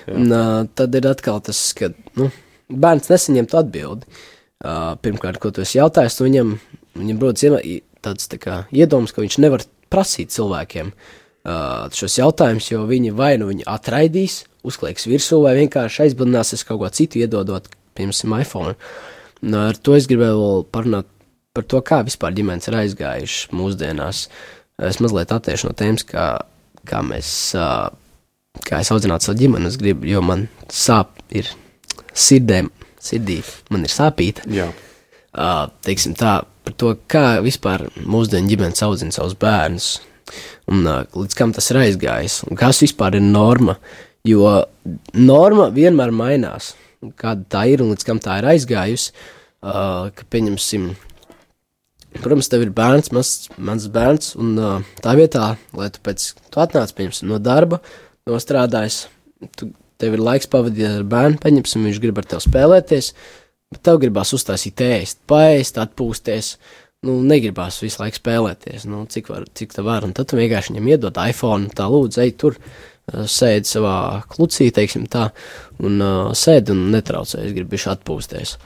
jā. 0.06 0.14
Un, 0.14 0.30
uh, 0.30 0.62
tad 0.78 0.94
ir 0.94 1.08
atkal 1.10 1.42
tas, 1.44 1.60
ka 1.78 1.90
nu, 2.18 2.30
bērns 2.70 3.10
nesaņemtu 3.10 3.58
atbildi. 3.58 4.18
Uh, 4.56 4.94
pirmkārt, 5.02 5.40
ko 5.42 5.50
tu 5.52 5.64
esi 5.64 5.80
jautājis, 5.80 6.16
nu 6.20 6.28
viņam, 6.30 6.52
viņam 6.96 7.22
rodas 7.22 7.44
tāds 8.06 8.30
tā 8.30 8.38
kā, 8.40 8.60
iedoms, 8.72 9.12
ka 9.12 9.24
viņš 9.24 9.38
nevar 9.42 9.64
prasīt 9.92 10.30
cilvēkiem 10.34 10.92
uh, 10.92 11.90
šos 11.94 12.20
jautājumus, 12.20 12.70
jo 12.70 12.84
viņi 12.88 13.12
vai 13.18 13.34
nu 13.40 13.50
viņu 13.50 13.66
atraidīs, 13.68 14.44
uzklieks 14.66 15.08
virsū, 15.10 15.42
vai 15.42 15.56
vienkārši 15.58 16.06
aizbildināsies 16.06 16.64
kaut 16.68 16.80
ko 16.84 16.90
citu, 16.94 17.20
iedodot, 17.20 17.68
piemēram, 17.98 18.38
iPhone. 18.40 18.76
Un, 19.42 19.58
ar 19.58 19.76
to 19.76 19.98
es 19.98 20.08
gribēju 20.08 20.38
vēl 20.40 20.64
parunāt 20.72 21.10
par 21.56 21.64
to, 21.64 21.80
kā 21.84 22.02
vispār 22.04 22.34
ģimenes 22.36 22.68
ir 22.68 22.78
aizgājušas 22.82 23.52
mūsdienās. 23.56 24.26
Es 24.86 25.00
mazliet 25.00 25.32
attiešu 25.32 25.70
no 25.70 25.76
tēmas, 25.76 26.04
kā, 26.04 26.26
kā 26.88 27.00
mēs, 27.04 27.30
kā 28.66 28.80
es 28.82 28.92
audzinātu 28.92 29.30
savu 29.30 29.40
ģimeni, 29.40 29.70
es 29.70 29.78
gribu, 29.80 30.08
jo 30.10 30.20
man 30.24 30.48
sāp 30.72 31.16
ir 31.32 31.48
sirdēm, 32.16 32.68
sirdī, 33.00 33.40
man 33.72 33.86
ir 33.88 33.92
sāpīta. 33.92 34.44
Jā. 34.52 34.68
Teiksim 35.86 36.16
tā, 36.16 36.38
par 36.66 36.76
to, 36.80 36.92
kā 37.08 37.38
vispār 37.44 37.86
mūsdienu 38.04 38.52
ģimenes 38.52 38.84
audzina 38.84 39.16
savus 39.16 39.36
bērnus. 39.40 39.94
Un 40.72 40.82
līdz 40.84 41.38
kam 41.38 41.52
tas 41.54 41.70
ir 41.70 41.80
aizgājis, 41.84 42.42
un 42.50 42.58
kas 42.58 42.82
vispār 42.82 43.16
ir 43.16 43.24
norma. 43.24 43.78
Jo 44.26 44.58
norma 45.14 45.70
vienmēr 45.72 46.12
mainās. 46.12 46.74
Kāda 47.20 47.46
tā 47.52 47.66
ir 47.70 47.84
un 47.84 47.92
līdz 47.94 48.08
kam 48.08 48.20
tā 48.20 48.40
ir 48.40 48.48
aizgājusi. 48.50 49.12
Uh, 49.66 50.10
ka, 50.14 50.26
pieņemsim, 50.30 50.90
protams, 52.22 52.50
tev 52.52 52.66
ir 52.66 52.72
bērns, 52.76 53.10
mans, 53.14 53.32
mans 53.58 53.88
bērns, 53.92 54.34
un 54.40 54.54
uh, 54.60 54.94
tā 55.04 55.16
vietā, 55.18 55.54
lai 55.76 55.90
tu 55.94 56.02
pēc 56.04 56.28
tam 56.54 56.64
atnāc 56.66 56.94
pieņemsim, 56.96 57.28
no 57.30 57.40
darba, 57.42 57.80
nostrādājis, 58.28 59.04
tu, 59.58 59.70
tev 60.00 60.16
ir 60.16 60.24
laiks 60.24 60.50
pavadīt 60.52 60.88
ar 60.88 61.06
bērnu, 61.08 61.40
pieņemsim, 61.42 61.86
viņš 61.88 62.00
grib 62.02 62.18
ar 62.20 62.28
tevi 62.30 62.46
spēlēties, 62.46 63.12
bet 63.74 63.84
tev 63.88 64.00
gribās 64.02 64.34
uztaisīt 64.36 64.82
ēst, 64.86 65.22
paēst, 65.30 65.80
atpūsties. 65.82 66.56
Nu, 67.06 67.20
negribās 67.22 67.76
visu 67.84 68.00
laiku 68.00 68.18
spēlēties, 68.18 68.86
nu, 68.90 69.04
cik, 69.12 69.28
var, 69.30 69.44
cik 69.54 69.74
tā 69.76 69.84
var. 69.86 70.02
Un 70.02 70.14
tad 70.16 70.30
tu 70.30 70.38
vienkārši 70.38 70.72
viņam 70.72 70.88
iedod 70.90 71.18
iPhone, 71.22 71.68
tā 71.76 71.86
lūdzu, 71.92 72.22
ej 72.24 72.32
tur, 72.40 72.56
sēdi 73.06 73.68
savā 73.70 73.98
klucī, 74.32 74.72
teiksim 74.74 75.04
tā, 75.10 75.28
un 75.84 76.00
uh, 76.02 76.32
sēdi 76.34 76.74
un 76.74 76.88
netraucē, 76.94 77.44
es 77.46 77.54
gribu 77.54 77.76
bišķi 77.76 77.92
atpūsties. 77.92 78.56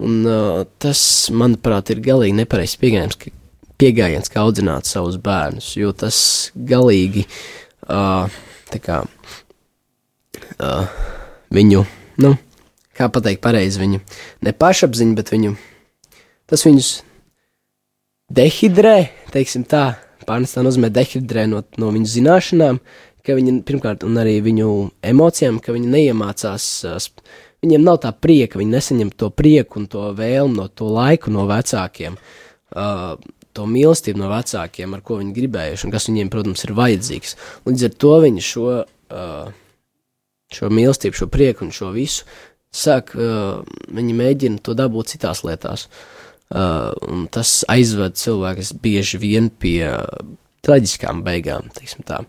Un 0.00 0.24
uh, 0.24 0.62
tas, 0.80 1.00
manuprāt, 1.34 1.92
ir 1.92 2.00
galīgi 2.04 2.38
nepareizs 2.38 2.78
pieejams, 2.80 3.18
pieejams, 3.80 4.30
kā 4.32 4.44
audzināt 4.44 4.88
savus 4.88 5.18
bērnus, 5.20 5.74
jo 5.76 5.92
tas 5.92 6.20
galīgi, 6.56 7.26
uh, 7.84 8.30
kā, 8.80 9.02
uh, 10.56 10.94
viņu, 11.52 11.84
nu, 12.24 12.32
kā 12.96 13.10
pateikt 13.12 13.44
pareizi, 13.44 13.82
viņu 13.82 14.00
ne 14.46 14.54
pašapziņu, 14.56 15.16
bet 15.18 15.34
viņu, 15.34 15.52
tas 16.48 16.64
viņus 16.64 16.90
dehidrē, 18.40 18.96
teiksim 19.34 19.68
tā, 19.68 19.84
pārnestā 20.28 20.64
nozīmē 20.64 20.88
dehidrē 20.94 21.44
no, 21.50 21.60
no 21.80 21.92
viņu 21.92 22.12
zināšanām, 22.14 22.80
ka 23.26 23.36
viņi 23.36 23.60
pirmkārt, 23.68 24.04
un 24.06 24.16
arī 24.20 24.38
viņu 24.44 24.70
emocijām, 25.12 25.60
ka 25.60 25.74
viņi 25.76 25.92
neiemācās, 25.92 26.70
viņiem 27.64 27.84
nav 27.84 28.00
tā 28.04 28.12
prieka, 28.16 28.60
viņi 28.60 28.74
nesaņem 28.74 29.12
to 29.20 29.30
prieku 29.34 29.80
un 29.82 29.88
to 29.90 30.08
vēlmu 30.16 30.56
no 30.56 30.66
to 30.68 30.88
laiku 30.90 31.32
no 31.34 31.46
vecākiem, 31.50 32.16
uh, 32.74 33.16
to 33.56 33.66
mīlestību 33.66 34.22
no 34.22 34.30
vecākiem, 34.32 34.94
ar 34.94 35.02
ko 35.04 35.18
viņi 35.20 35.34
gribējuši, 35.36 35.86
un 35.86 35.94
kas 35.94 36.08
viņiem, 36.10 36.30
protams, 36.32 36.64
ir 36.66 36.76
vajadzīgs. 36.78 37.36
Līdz 37.68 37.88
ar 37.88 37.96
to 38.04 38.12
viņi 38.24 38.46
šo, 38.46 38.68
uh, 38.84 39.50
šo 40.54 40.70
mīlestību, 40.72 41.20
šo 41.20 41.28
prieku 41.32 41.66
un 41.66 41.74
šo 41.74 41.90
visu 41.96 42.28
sāk, 42.70 43.14
uh, 43.18 43.60
viņi 43.90 44.16
mēģina 44.16 44.62
to 44.64 44.76
dabūt 44.78 45.16
citās 45.16 45.44
lietās. 45.46 45.88
Uh, 46.50 46.90
un 47.06 47.28
tas 47.30 47.60
aizved 47.70 48.16
cilvēkus 48.18 48.72
bieži 48.82 49.20
vien 49.22 49.50
pie 49.50 49.84
uh, 49.86 50.06
traģiskām 50.66 51.22
beigām, 51.26 51.68
teiksim 51.74 52.02
tā. 52.06 52.24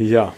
Jā, 0.00 0.30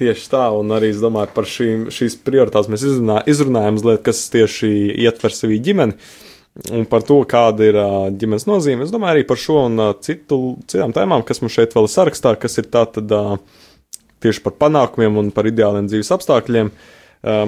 tieši 0.00 0.26
tā, 0.32 0.48
un 0.56 0.72
arī 0.76 0.90
es 0.94 0.98
domāju 1.02 1.30
par 1.36 1.46
šīm, 1.48 1.86
šīs 1.94 2.18
prioritātes 2.26 2.72
mēs 2.72 2.88
izrunā, 2.88 3.20
izrunājam 3.30 3.78
mazliet, 3.78 4.02
kas 4.08 4.24
tieši 4.32 4.72
ietver 5.06 5.36
sevī 5.36 5.60
ģimeni. 5.68 5.96
Un 6.74 6.84
par 6.90 7.04
to, 7.06 7.20
kāda 7.30 7.68
ir 7.68 7.76
ģimenes 8.18 8.48
nozīme. 8.48 8.84
Es 8.84 8.90
domāju 8.92 9.14
arī 9.14 9.26
par 9.28 9.38
šo 9.38 9.62
un 9.68 9.84
citu, 10.02 10.40
citām 10.68 10.92
tēmām, 10.96 11.22
kas 11.24 11.44
mums 11.44 11.54
šeit 11.54 11.76
vēl 11.76 11.86
ir 11.86 11.92
sarakstā, 11.92 12.34
kas 12.42 12.58
ir 12.58 12.66
tā 12.74 12.82
tad 12.90 13.14
uh, 13.14 13.36
tieši 14.24 14.42
par 14.44 14.56
panākumiem 14.60 15.20
un 15.22 15.30
par 15.34 15.48
ideāliem 15.50 15.88
dzīves 15.90 16.12
apstākļiem. 16.16 16.72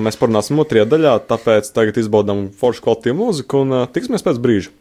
Mēs 0.05 0.19
parunāsim 0.21 0.61
otrajā 0.61 0.85
daļā, 0.89 1.17
tāpēc 1.31 1.71
tagad 1.73 2.01
izbaudām 2.01 2.51
foršu 2.59 2.85
kvalitāti 2.85 3.17
mūziku 3.17 3.65
un 3.65 3.79
tiksimies 3.93 4.25
pēc 4.27 4.41
brīža. 4.45 4.73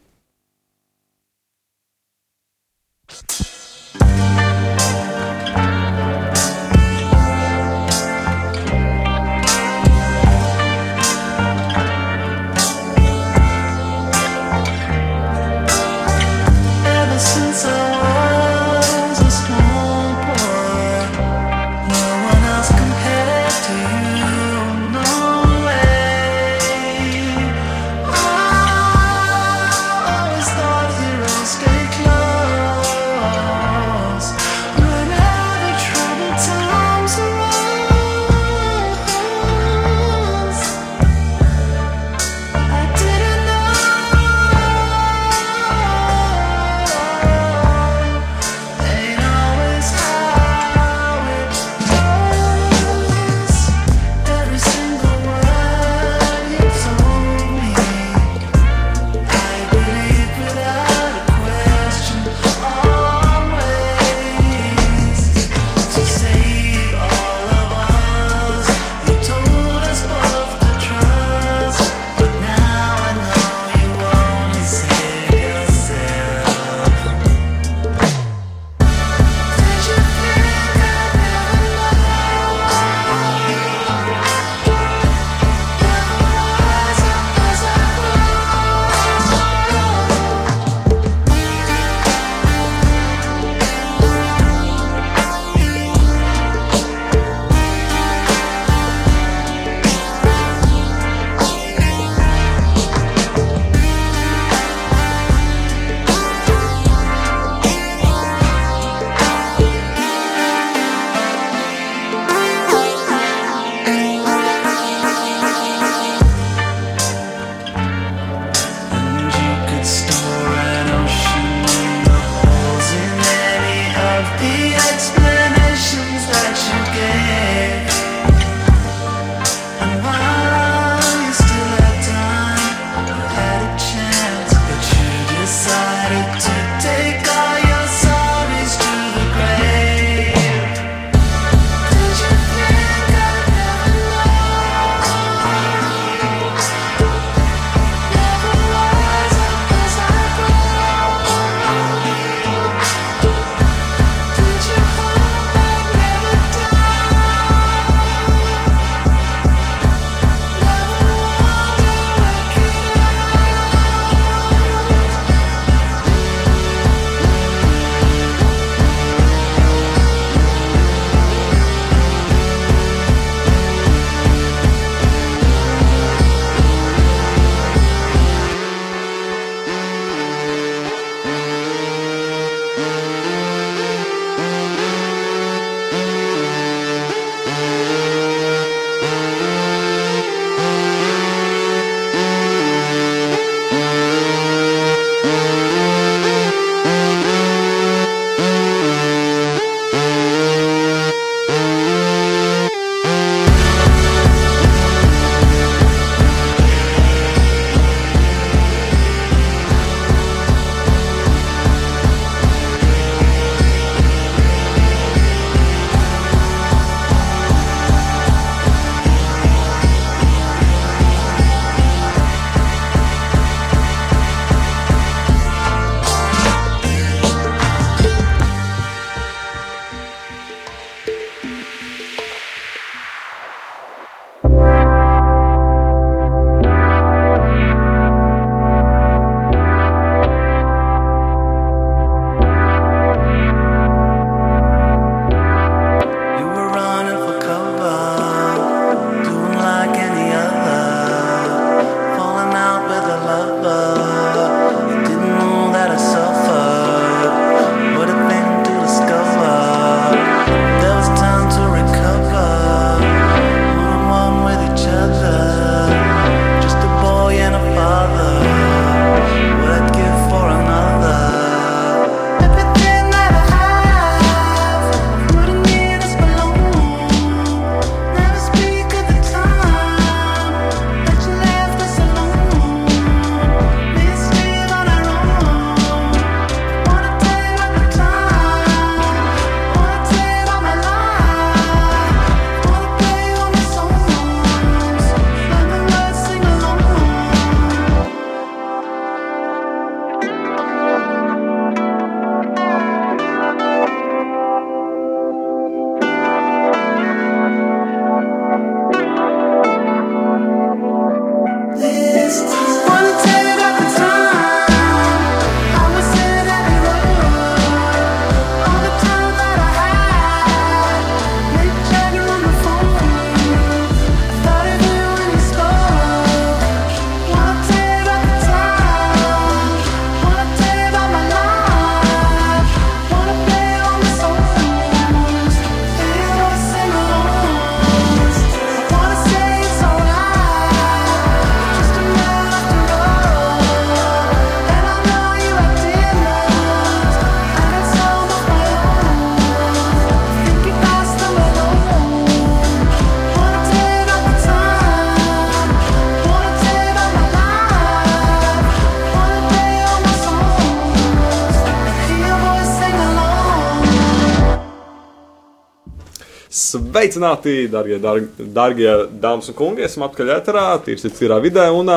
Sveicināti, 366.72 367.66
darbie, 367.68 367.98
darbie 368.00 368.92
dāmas 369.20 369.50
un 369.50 369.56
kungi! 369.58 369.82
Esam 369.84 370.06
atpakaļ 370.06 370.30
ēterā, 370.38 370.62
tīrs 370.86 371.04
ir 371.04 371.12
cīrā 371.18 371.36
vidē. 371.44 371.66
Un, 371.76 371.90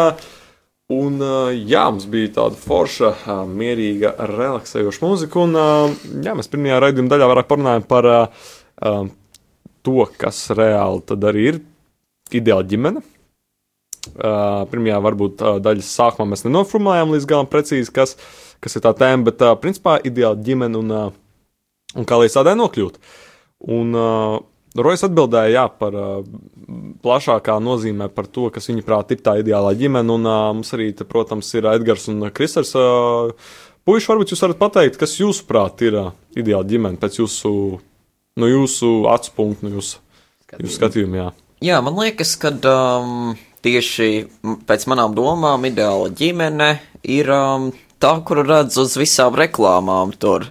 un 0.92 1.22
jā, 1.56 1.84
mums 1.94 2.08
bija 2.12 2.34
tāda 2.42 2.58
forša, 2.60 3.12
mierīga, 3.48 4.12
relaksējoša 4.34 5.04
mūzika. 5.06 5.46
Un 5.46 5.56
jā, 6.26 6.34
mēs 6.36 6.52
pirmajā 6.52 6.80
raidījuma 6.84 7.12
daļā 7.14 7.30
vairāk 7.32 7.48
parunājam 7.52 7.86
par 7.88 8.08
to, 9.86 10.08
kas 10.20 10.42
reāli 10.58 11.06
tad 11.08 11.24
arī 11.30 11.46
ir 11.54 11.60
ideāla 12.36 12.66
ģimene. 12.74 13.04
Pirmajā 14.74 14.98
varbūt 15.06 15.46
daļas 15.64 15.94
sākumā 16.02 16.34
mēs 16.34 16.44
nenofrumējām 16.48 17.14
līdz 17.16 17.30
galam 17.30 17.48
precīzi, 17.52 17.94
kas, 17.96 18.18
kas 18.60 18.76
ir 18.76 18.84
tā 18.84 18.92
tēma, 18.98 19.30
bet 19.30 19.46
principā 19.64 19.96
ideāla 20.04 20.36
ģimene 20.50 20.84
un, 20.84 20.92
un 21.96 22.10
kā 22.10 22.20
līdz 22.20 22.36
tādai 22.42 22.58
nokļūt. 22.60 23.00
Un, 23.72 23.96
uh, 23.96 24.44
Rojas 24.76 25.06
atbildēja 25.08 25.54
jā, 25.54 25.64
par 25.80 25.96
uh, 25.96 26.26
plašākā 27.06 27.56
nozīmē 27.64 28.10
par 28.12 28.28
to, 28.28 28.50
kas 28.52 28.68
viņaprāt 28.72 29.14
ir 29.16 29.22
tā 29.24 29.38
ideālā 29.40 29.72
ģimene. 29.80 30.18
Un 30.18 30.28
uh, 30.28 30.50
mums 30.58 30.74
arī, 30.76 30.90
te, 30.98 31.08
protams, 31.08 31.54
ir 31.56 31.70
Edgars 31.72 32.10
un 32.12 32.28
Kristers. 32.36 32.74
Uh, 32.76 33.32
Puiši, 33.86 34.10
varbūt 34.10 34.32
jūs 34.34 34.42
varat 34.42 34.58
pateikt, 34.58 34.96
kas 34.98 35.20
jūsuprāt 35.20 35.84
ir 35.86 35.96
uh, 36.00 36.14
ideāla 36.34 36.66
ģimene 36.66 36.98
pēc 36.98 37.20
jūsu, 37.20 37.52
no 38.42 38.48
jūsu 38.50 38.92
acu 39.14 39.34
punktu, 39.38 39.68
no 39.68 39.76
jūsu, 39.78 40.00
jūsu 40.58 40.78
skatījuma. 40.80 41.20
Jā. 41.20 41.28
jā, 41.70 41.82
man 41.86 42.00
liekas, 42.02 42.34
ka 42.42 42.50
um, 42.72 43.36
tieši 43.62 44.10
pēc 44.66 44.88
manām 44.90 45.14
domām 45.18 45.70
ideāla 45.70 46.10
ģimene 46.18 46.72
ir 47.14 47.30
um, 47.30 47.70
tā, 48.02 48.16
kuru 48.26 48.42
redz 48.50 48.82
uz 48.82 48.98
visām 48.98 49.38
reklāmām. 49.38 50.16
Tur 50.18 50.50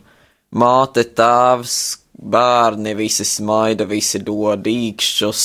māte, 0.55 1.03
tēvs, 1.19 1.75
bērni 2.15 2.95
visi 2.99 3.27
smaida, 3.27 3.87
visi 3.89 4.21
dod 4.25 4.67
īkšķus. 4.71 5.45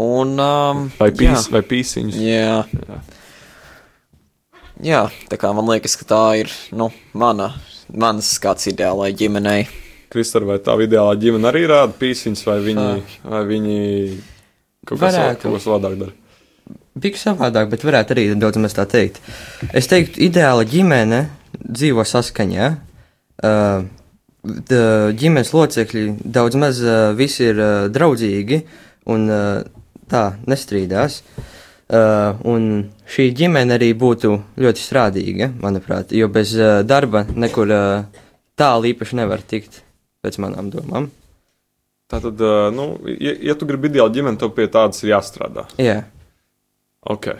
Un, 0.00 0.36
um, 0.38 0.84
vai, 1.00 1.10
pīs, 1.10 1.48
jā. 1.48 1.54
vai 1.54 1.62
pīsiņus? 1.66 2.20
Jā. 2.22 2.60
jā. 2.62 3.00
Jā, 4.80 5.00
tā 5.28 5.36
kā 5.36 5.50
man 5.52 5.66
liekas, 5.68 5.92
ka 6.00 6.06
tā 6.08 6.22
ir 6.40 6.52
nu, 6.72 6.88
mana, 7.12 7.50
manas 7.92 8.30
kāds 8.40 8.70
ideālai 8.70 9.10
ģimenei. 9.12 9.66
Kristāla, 10.10 10.54
vai 10.54 10.56
tā 10.64 10.74
ideālā 10.80 11.18
ģimene 11.20 11.50
arī 11.50 11.66
rāda 11.68 11.92
pīsiņus, 12.00 12.46
vai 12.48 12.56
viņi, 12.64 12.86
vai 13.28 13.42
viņi 13.50 13.76
kaut 14.88 15.02
ko 15.42 15.60
savādāk 15.60 15.98
dara? 16.00 16.16
Bija 17.00 17.20
savādāk, 17.20 17.68
bet 17.70 17.84
varētu 17.86 18.16
arī 18.16 18.24
daudz 18.40 18.58
maz 18.62 18.74
tā 18.78 18.86
teikt. 18.90 19.20
Es 19.76 19.90
teiktu, 19.90 20.22
ideāla 20.26 20.64
ģimene 20.66 21.20
dzīvo 21.60 22.06
saskaņā. 22.08 22.70
Uh, 23.40 23.84
ģimenes 24.42 25.52
locekļi 25.52 26.04
daudz 26.24 26.56
maz 26.60 26.80
visi 27.18 27.50
ir 27.50 27.60
draudzīgi 27.92 28.60
un 29.12 29.28
tā 30.10 30.24
nestrīdās. 30.48 31.20
Un 31.90 32.66
šī 33.10 33.26
ģimene 33.36 33.74
arī 33.74 33.90
būtu 33.98 34.32
ļoti 34.62 34.84
strādīga, 34.84 35.50
manuprāt, 35.60 36.14
jo 36.14 36.28
bez 36.32 36.54
darba 36.86 37.24
nekur 37.34 37.72
tālu 38.56 38.92
īpaši 38.92 39.18
nevar 39.18 39.42
tikt, 39.42 39.82
pēc 40.22 40.38
manām 40.42 40.70
domām. 40.72 41.10
Tātad, 42.10 42.40
nu, 42.74 42.86
ja, 43.18 43.34
ja 43.50 43.54
tu 43.58 43.68
gribi 43.68 43.90
ideālu 43.90 44.14
ģimeni, 44.16 44.38
tev 44.40 44.54
pie 44.56 44.66
tādas 44.70 45.02
ir 45.04 45.12
jāstrādā. 45.12 45.66
Jā. 45.78 46.00
Ok. 47.06 47.32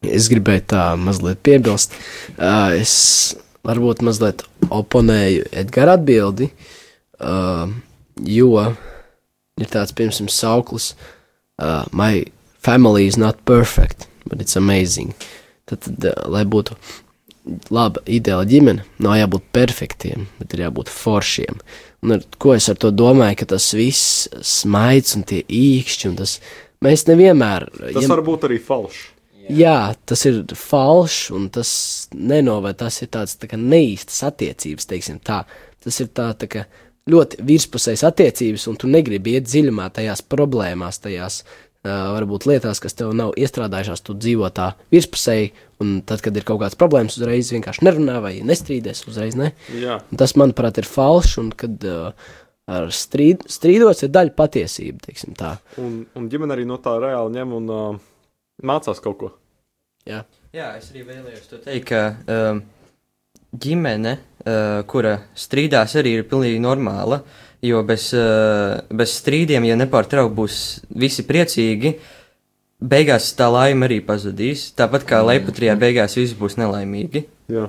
Es 0.00 0.30
gribēju 0.32 0.64
tā 0.72 0.84
mazliet 0.96 1.42
piebilst. 1.44 1.92
Uh, 2.38 2.72
es 2.80 2.94
varbūt 3.66 4.04
mazliet 4.06 4.44
oponēju 4.72 5.48
Edgara 5.62 5.96
atbildi, 5.98 6.50
uh, 7.20 7.68
jo 8.24 8.64
ir 9.60 9.70
tāds, 9.72 9.94
piemēram, 9.96 10.30
sauklis, 10.32 10.94
uh, 11.60 11.84
My 11.92 12.24
family 12.60 13.06
is 13.06 13.18
not 13.20 13.44
perfect, 13.44 14.08
but 14.26 14.40
it's 14.40 14.56
amazing. 14.56 15.14
Tad, 15.66 15.84
tad 15.84 16.10
uh, 16.12 16.16
lai 16.32 16.44
būtu 16.48 16.76
laba, 17.72 18.02
ideāla 18.08 18.46
ģimene, 18.48 18.84
nav 19.02 19.18
jābūt 19.18 19.46
perfektiem, 19.54 20.26
bet 20.40 20.54
ir 20.54 20.66
jābūt 20.66 20.90
foršiem. 20.92 21.60
Un 22.04 22.16
ar, 22.16 22.24
ko 22.40 22.54
es 22.56 22.68
ar 22.72 22.78
to 22.80 22.92
domāju, 22.94 23.40
ka 23.42 23.50
tas 23.54 23.70
viss 23.76 24.28
smaids 24.46 25.16
un 25.18 25.24
tie 25.28 25.42
īkšķi, 25.44 26.10
un 26.12 26.18
tas 26.20 26.38
mēs 26.84 27.06
nevienmēr. 27.10 27.68
Tas 27.80 28.04
ja, 28.04 28.10
var 28.12 28.24
būt 28.24 28.48
arī 28.48 28.60
falšs. 28.64 29.09
Jā, 29.50 29.94
tas 30.06 30.22
ir 30.28 30.42
falšs, 30.56 31.30
un 31.34 31.48
tas 31.52 31.70
nenoved, 32.14 32.76
tas 32.78 33.00
ir 33.02 33.10
tāds 33.14 33.38
tā 33.40 33.48
neīstas 33.56 34.22
attiecības, 34.28 34.86
teiksim 34.90 35.18
tā. 35.24 35.42
Tas 35.82 35.96
ir 36.02 36.10
tā, 36.14 36.28
tā 36.38 36.48
kā 36.50 36.66
ļoti 37.10 37.40
virspusējas 37.48 38.04
attiecības, 38.10 38.68
un 38.70 38.78
tu 38.78 38.90
negribi 38.90 39.34
iet 39.36 39.48
dziļumā 39.48 39.88
tajās 39.96 40.22
problēmās, 40.30 41.00
tajās 41.02 41.40
uh, 41.42 42.12
varbūt 42.16 42.46
lietās, 42.50 42.82
kas 42.82 42.94
tev 42.98 43.14
nav 43.16 43.32
iestrādājušās, 43.40 44.04
tu 44.06 44.14
dzīvo 44.18 44.50
tā 44.54 44.72
virspusēji, 44.92 45.50
un 45.82 45.96
tad, 46.06 46.22
kad 46.24 46.36
ir 46.36 46.46
kaut 46.46 46.60
kāds 46.62 46.78
problēmas, 46.78 47.16
uzreiz 47.18 47.50
vienkārši 47.54 47.86
nerunā 47.88 48.20
vai 48.22 48.36
nestrīdies 48.46 49.06
uzreiz, 49.10 49.38
ne? 49.40 49.54
Tas, 50.20 50.36
manuprāt, 50.38 50.78
ir 50.82 50.88
falšs, 50.88 51.38
un 51.42 51.50
kad 51.56 51.88
uh, 51.88 52.12
ar 52.70 52.92
strīd, 52.94 53.48
strīdos 53.50 54.04
ir 54.04 54.12
daļa 54.14 54.36
patiesība. 54.36 55.16
Un, 55.82 56.04
un 56.14 56.30
ģimene 56.30 56.54
arī 56.54 56.68
no 56.68 56.78
tā 56.82 56.94
reāli 57.02 57.40
ņem 57.40 57.56
un 57.56 57.74
uh, 57.74 58.09
mācās 58.66 59.00
kaut 59.02 59.18
ko. 59.20 59.30
Jā. 60.08 60.24
Jā, 60.50 60.72
es 60.80 60.88
arī 60.90 61.04
vēlējos 61.06 61.50
to 61.50 61.60
teikt, 61.62 61.92
ka 61.92 62.00
um, 62.26 62.62
ģimene, 63.54 64.16
uh, 64.18 64.80
kura 64.90 65.16
strīdās, 65.38 65.94
arī 66.00 66.16
ir 66.18 66.26
pilnīgi 66.30 66.58
normāla. 66.62 67.20
Jo 67.62 67.82
bez, 67.84 68.08
uh, 68.16 68.80
bez 68.96 69.12
strīdiem, 69.20 69.66
ja 69.68 69.76
nepārtraukti 69.76 70.36
būs 70.38 70.56
visi 70.96 71.26
priecīgi, 71.28 71.92
beigās 72.80 73.28
tā 73.36 73.50
laime 73.52 73.86
arī 73.86 74.00
pazudīs. 74.04 74.70
Tāpat 74.78 75.04
kā 75.08 75.20
leipatrijā 75.26 75.76
beigās 75.78 76.16
visi 76.16 76.38
būs 76.38 76.56
nelaimīgi. 76.58 77.26
Jā. 77.52 77.68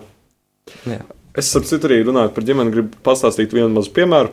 Jā. 0.87 1.03
Es 1.37 1.51
ap 1.55 1.67
citu 1.67 1.89
arī 1.89 2.01
runāju 2.07 2.31
par 2.35 2.47
ģimeni, 2.47 2.73
gribu 2.73 3.03
pastāstīt 3.05 3.53
vienu 3.55 3.69
mazu 3.75 3.91
piemēru. 3.95 4.31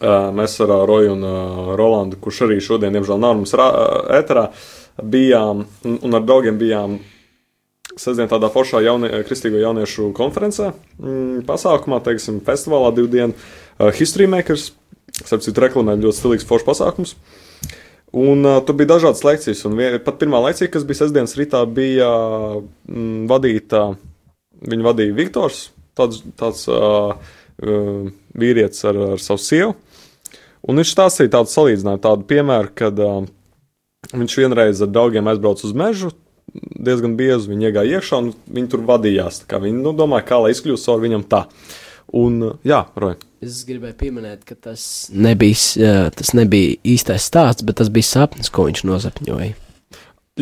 Uh, 0.00 0.30
mēs 0.34 0.54
ar 0.64 0.70
Roju 0.88 1.12
un 1.12 1.26
uh, 1.28 1.74
Rolandu, 1.76 2.16
kurš 2.22 2.46
arī 2.46 2.56
šodien, 2.62 2.94
diemžēl, 2.94 3.20
nav 3.20 3.36
mums 3.36 3.52
ēterā, 3.52 4.46
uh, 4.48 4.83
bijām 5.02 5.64
un 5.84 6.14
ar 6.14 6.24
draugiem 6.24 6.58
bijām 6.60 6.98
sestdien 7.98 8.30
tādā 8.30 8.50
foršā 8.52 8.82
jaunie, 8.84 9.10
kristīgo 9.26 9.60
jauniešu 9.62 10.10
konferencē, 10.16 10.72
mm, 10.98 11.44
pasākumā, 11.48 12.00
teiksim, 12.04 12.40
festivālā 12.44 12.90
divu 12.94 13.10
dienu 13.12 13.34
uh, 13.34 13.90
History 13.94 14.26
Makers, 14.30 14.72
starp 15.20 15.44
citu 15.44 15.62
reklamē 15.62 15.96
ļoti 16.00 16.18
stilīgs 16.18 16.48
foršs 16.48 16.66
pasākums. 16.66 17.14
Un 18.14 18.46
uh, 18.46 18.60
tur 18.66 18.78
bija 18.78 18.94
dažādas 18.94 19.24
lekcijas, 19.26 19.62
un 19.68 19.78
vien, 19.78 19.98
pat 20.02 20.18
pirmā 20.20 20.42
lekcija, 20.48 20.70
kas 20.74 20.86
bija 20.86 21.02
sestdienas 21.02 21.36
rītā, 21.38 21.62
bija 21.70 22.10
mm, 22.88 23.24
vadīta, 23.30 23.86
viņu 24.64 24.86
vadīja 24.86 25.16
Viktors, 25.18 25.68
tāds, 25.98 26.22
tāds 26.38 26.66
uh, 26.70 27.14
uh, 27.14 28.12
vīrietis 28.38 28.86
ar, 28.90 29.00
ar 29.14 29.22
savu 29.22 29.42
sievu. 29.42 29.74
Un 30.64 30.80
viņš 30.80 30.94
stāstīja 30.94 31.34
tādu 31.36 31.52
salīdzinājumu, 31.52 32.02
tādu 32.06 32.26
piemēru, 32.30 32.70
kad 32.78 33.02
uh, 33.02 33.26
Viņš 34.12 34.36
vienreiz 34.42 34.82
ar 34.84 34.90
draugiem 34.92 35.30
aizbrauca 35.30 35.66
uz 35.66 35.72
mežu, 35.76 36.12
diezgan 36.54 37.16
bieži 37.18 37.50
viņi 37.50 37.70
iegāja 37.70 37.98
iekšā 37.98 38.20
un 38.22 38.30
viņi 38.46 38.70
tur 38.72 38.84
vadījās. 38.88 39.42
Viņi 39.48 39.80
nu, 39.80 39.94
domāja, 39.96 40.26
kā 40.28 40.42
lai 40.44 40.52
izkļūst 40.54 40.90
caur 40.90 41.02
viņam 41.02 41.26
tā. 41.30 41.44
Un, 42.14 42.40
jā, 42.66 42.84
Roja. 43.00 43.16
Es 43.44 43.62
gribēju 43.66 43.96
pieminēt, 44.00 44.44
ka 44.46 44.54
tas 44.68 44.84
nebija, 45.12 46.10
tas 46.14 46.32
nebija 46.36 46.76
īstais 46.86 47.26
stāsts, 47.26 47.64
bet 47.66 47.80
tas 47.80 47.90
bija 47.92 48.06
sapnis, 48.06 48.52
ko 48.52 48.68
viņš 48.68 48.84
nosapņoja. 48.88 49.54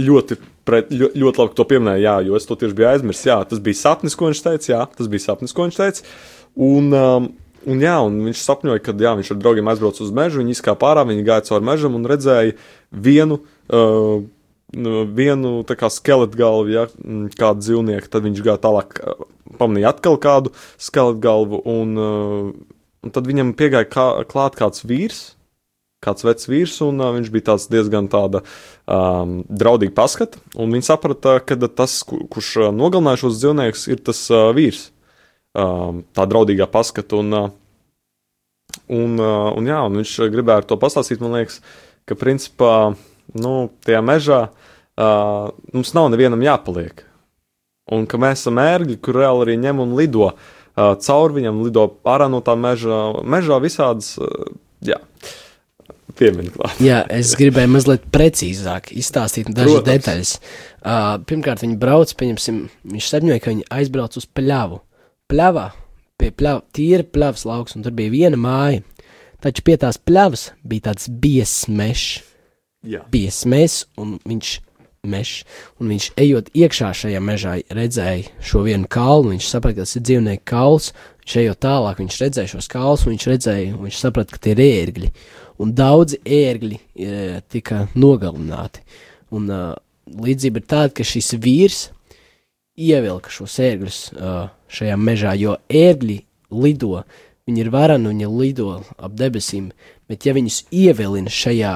Ļoti, 0.02 0.36
pret, 0.68 0.92
ļoti, 0.92 1.20
ļoti 1.20 1.40
labi, 1.40 1.52
ka 1.52 1.58
to 1.58 1.66
pieminēja, 1.70 2.02
jā, 2.04 2.14
jo 2.28 2.36
es 2.38 2.48
to 2.48 2.56
tieši 2.60 2.76
biju 2.76 2.90
aizmirsis. 2.92 3.26
Jā, 3.30 3.38
tas 3.48 3.62
bija 3.64 3.80
sapnis, 3.80 4.16
ko 4.18 4.28
viņš 4.30 4.44
teica. 4.44 4.70
Jā, 4.70 4.82
tas 4.98 5.10
bija 5.12 5.26
sapnis, 5.26 5.54
ko 5.56 5.66
viņš 5.66 5.80
teica. 5.80 6.06
Un, 6.68 6.92
um, 6.92 7.28
Un, 7.68 7.82
jā, 7.82 7.94
un 8.02 8.18
viņš 8.26 8.42
sapņoja, 8.42 8.82
ka 8.82 8.94
jā, 8.98 9.12
viņš 9.18 9.32
ar 9.34 9.38
draugiem 9.38 9.68
aizbrauca 9.70 10.02
uz 10.02 10.12
mežu, 10.14 10.40
viņi 10.40 10.54
izkāpa 10.56 10.90
ārā, 10.90 11.04
viņi 11.06 11.26
gāja 11.26 11.44
cauri 11.46 11.66
mežam 11.68 11.96
un 11.98 12.06
redzēja 12.10 12.56
vienu, 12.90 13.38
uh, 13.70 14.24
vienu 15.18 15.52
skeletu 15.68 16.38
galvu, 16.38 16.72
ja, 16.72 16.86
kādu 17.38 17.62
dzīvnieku. 17.62 18.10
Tad 18.10 18.26
viņš 18.26 18.40
gāja 18.42 18.62
tālāk, 18.62 18.98
pamanīja 19.60 19.92
atkal 19.92 20.18
kādu 20.22 20.54
skeletu 20.80 21.22
galvu, 21.22 21.62
un, 21.68 21.94
uh, 21.98 22.80
un 23.02 23.14
tad 23.14 23.30
viņam 23.30 23.54
piegāja 23.58 23.90
kā, 23.90 24.08
klāt 24.30 24.58
kāds 24.58 24.86
vīrs. 24.86 25.22
Kāds 26.02 26.24
vecs 26.26 26.48
vīrs, 26.50 26.80
un 26.82 26.98
uh, 26.98 27.12
viņš 27.14 27.28
bija 27.30 27.54
diezgan 27.70 28.08
tāda 28.10 28.40
um, 28.90 29.36
draudīga 29.46 29.94
paskata. 30.00 30.40
Viņi 30.58 30.88
saprata, 30.88 31.36
ka 31.46 31.54
tas, 31.62 32.00
kurš 32.02 32.72
nogalināja 32.74 33.22
šos 33.22 33.38
dzīvniekus, 33.38 33.86
ir 33.92 34.02
tas 34.02 34.24
uh, 34.34 34.48
vīrs 34.56 34.88
tā 35.52 36.26
draudīgā 36.28 36.68
paskata. 36.72 37.20
Un, 37.20 37.36
uh, 37.36 37.50
un, 38.88 39.16
uh, 39.20 39.50
un, 39.56 39.68
jā, 39.68 39.80
un 39.88 40.00
viņš 40.00 40.16
gribēja 40.32 40.66
to 40.68 40.78
pastāstīt. 40.80 41.22
Man 41.22 41.36
liekas, 41.36 41.60
ka 42.08 42.18
principā 42.18 42.74
nu, 43.36 43.54
tajā 43.84 44.02
mežā 44.04 44.40
uh, 44.48 45.52
mums 45.74 45.94
nav 45.96 46.10
nevienam 46.12 46.42
jāpaliek. 46.44 47.04
Un 47.92 48.06
ka 48.08 48.20
mēs 48.20 48.44
esam 48.44 48.60
ērgļi, 48.62 49.00
kur 49.02 49.18
reāli 49.20 49.46
arī 49.46 49.60
ņem 49.60 49.80
un 49.82 49.96
lido. 49.98 50.32
cauri 50.76 51.34
viņam, 51.34 51.62
lido 51.66 51.82
ārā 52.08 52.30
no 52.30 52.40
tā 52.40 52.54
meža, 52.56 53.20
mežā 53.20 53.58
visādas, 53.60 54.14
jā, 54.80 54.96
piemiņas 56.16 56.54
klāt. 56.54 56.78
Jā, 56.80 57.02
es 57.12 57.34
gribēju 57.36 57.72
mazliet 57.74 58.06
precīzāk 58.14 58.92
izstāstīt 58.96 59.50
dažas 59.50 59.80
Protams. 59.80 59.90
detaļas. 59.90 60.32
Uh, 60.82 61.18
pirmkārt, 61.28 61.66
viņi 61.66 61.76
brauc, 61.82 62.14
pieņemsim, 62.16 62.62
viņš 62.94 63.10
sapņoja, 63.12 63.42
ka 63.42 63.52
viņi 63.52 63.68
aizbrauc 63.80 64.16
uz 64.20 64.28
pļavu. 64.38 64.80
Pļavā, 65.30 65.68
pie 66.20 66.30
pļava, 66.34 66.64
tīra 66.74 67.06
pļavas 67.06 67.46
lauks, 67.48 67.76
un 67.76 67.86
tur 67.86 67.94
bija 67.96 68.12
viena 68.12 68.40
māja. 68.40 68.82
Taču 69.42 69.64
pie 69.66 69.76
tās 69.80 69.98
pļavas 69.98 70.50
bija 70.68 70.90
tāds 70.90 71.08
biezs 71.10 71.66
mežs, 71.70 72.20
un 73.98 74.16
viņš, 74.26 74.50
mežs, 75.06 75.42
un 75.82 75.90
viņš 75.90 76.08
ejot 76.22 76.50
iekšā 76.54 76.92
šajā 76.98 77.22
mežā 77.22 77.56
redzēja 77.74 78.30
šo 78.42 78.62
vienu 78.66 78.86
kalnu, 78.90 79.32
viņš 79.34 79.48
saprata, 79.50 79.80
ka 79.80 79.86
tas 79.86 79.96
ir 79.98 80.04
dzīvnieku 80.06 80.46
kauls, 80.50 80.90
viņš 81.22 81.36
ejot 81.42 81.62
tālāk, 81.62 82.02
viņš 82.02 82.18
redzēja 82.22 82.52
šos 82.54 82.70
kaulus, 82.70 83.06
un 83.06 83.16
viņš 83.16 83.28
redzēja, 83.32 83.72
un 83.74 83.88
viņš 83.88 84.02
saprata, 84.02 84.34
ka 84.34 84.42
tie 84.42 84.54
ir 84.54 84.62
ērgļi, 84.66 85.12
un 85.62 85.74
daudzi 85.78 86.20
ērgļi 86.38 86.78
e, 86.78 87.24
tika 87.50 87.86
nogalināti. 87.98 88.82
Un 89.32 89.48
uh, 89.48 89.72
līdzība 90.06 90.60
ir 90.60 90.68
tāda, 90.68 90.94
ka 90.98 91.06
šis 91.06 91.32
vīrs 91.40 91.86
ievilka 92.78 93.32
šos 93.32 93.58
ērgļus 93.60 93.98
uh, 94.16 94.46
šajā 94.72 94.96
mežā, 94.96 95.34
jo 95.36 95.56
ērgļi 95.68 96.18
lido, 96.62 97.02
viņi 97.48 97.64
ir 97.64 97.70
varani, 97.72 98.12
viņi 98.12 98.30
lido 98.30 98.68
ap 98.96 99.16
debesīm, 99.18 99.70
bet 100.08 100.26
ja 100.26 100.34
viņus 100.36 100.62
ievilina 100.72 101.32
šajā 101.32 101.74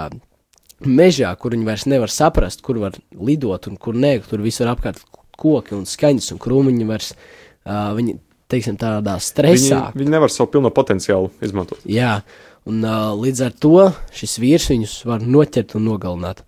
mežā, 0.86 1.32
kur 1.40 1.56
viņi 1.56 1.68
vairs 1.68 1.86
nevar 1.88 2.12
saprast, 2.12 2.62
kur 2.64 2.80
var 2.80 2.96
lidot 3.12 3.68
un 3.70 3.76
kur 3.80 3.96
nē, 3.96 4.18
tur 4.28 4.44
visur 4.44 4.70
apkārt 4.72 5.02
koki 5.36 5.76
un 5.76 5.84
skaņas 5.88 6.32
un 6.34 6.40
krūmiņi 6.40 6.88
vairs, 6.88 7.12
uh, 7.12 7.92
viņi, 7.96 8.16
teiksim, 8.52 8.78
tādā 8.80 9.18
stresā. 9.20 9.90
Viņi, 9.92 10.04
viņi 10.04 10.16
nevar 10.16 10.32
savu 10.32 10.48
pilno 10.54 10.72
potenciālu 10.72 11.28
izmantot. 11.44 11.82
Jā, 11.88 12.22
un 12.68 12.80
uh, 12.84 13.12
līdz 13.16 13.44
ar 13.48 13.58
to 13.60 13.90
šis 14.16 14.38
vīrs 14.40 14.70
viņus 14.72 14.96
var 15.08 15.24
noķert 15.24 15.76
un 15.76 15.90
nogalināt. 15.90 16.40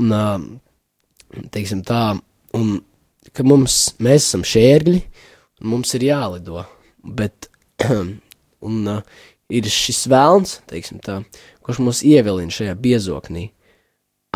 Un, 0.00 0.12
uh, 0.12 1.40
teiksim 1.52 1.80
tā, 1.86 2.10
un 2.56 2.76
ka 3.34 3.46
mums, 3.46 3.96
mēs 4.02 4.28
esam 4.28 4.44
šērgļi, 4.46 5.00
un 5.62 5.72
mums 5.72 5.94
ir 5.98 6.06
jālido, 6.08 6.64
bet, 7.02 7.48
un 8.66 8.92
uh, 8.92 9.00
ir 9.52 9.68
šis 9.70 10.06
vēlns, 10.10 10.60
tā, 11.04 11.20
kurš 11.64 11.82
mūs 11.82 12.02
ievilina 12.06 12.52
šajā 12.52 12.76
biezoknī. 12.82 13.48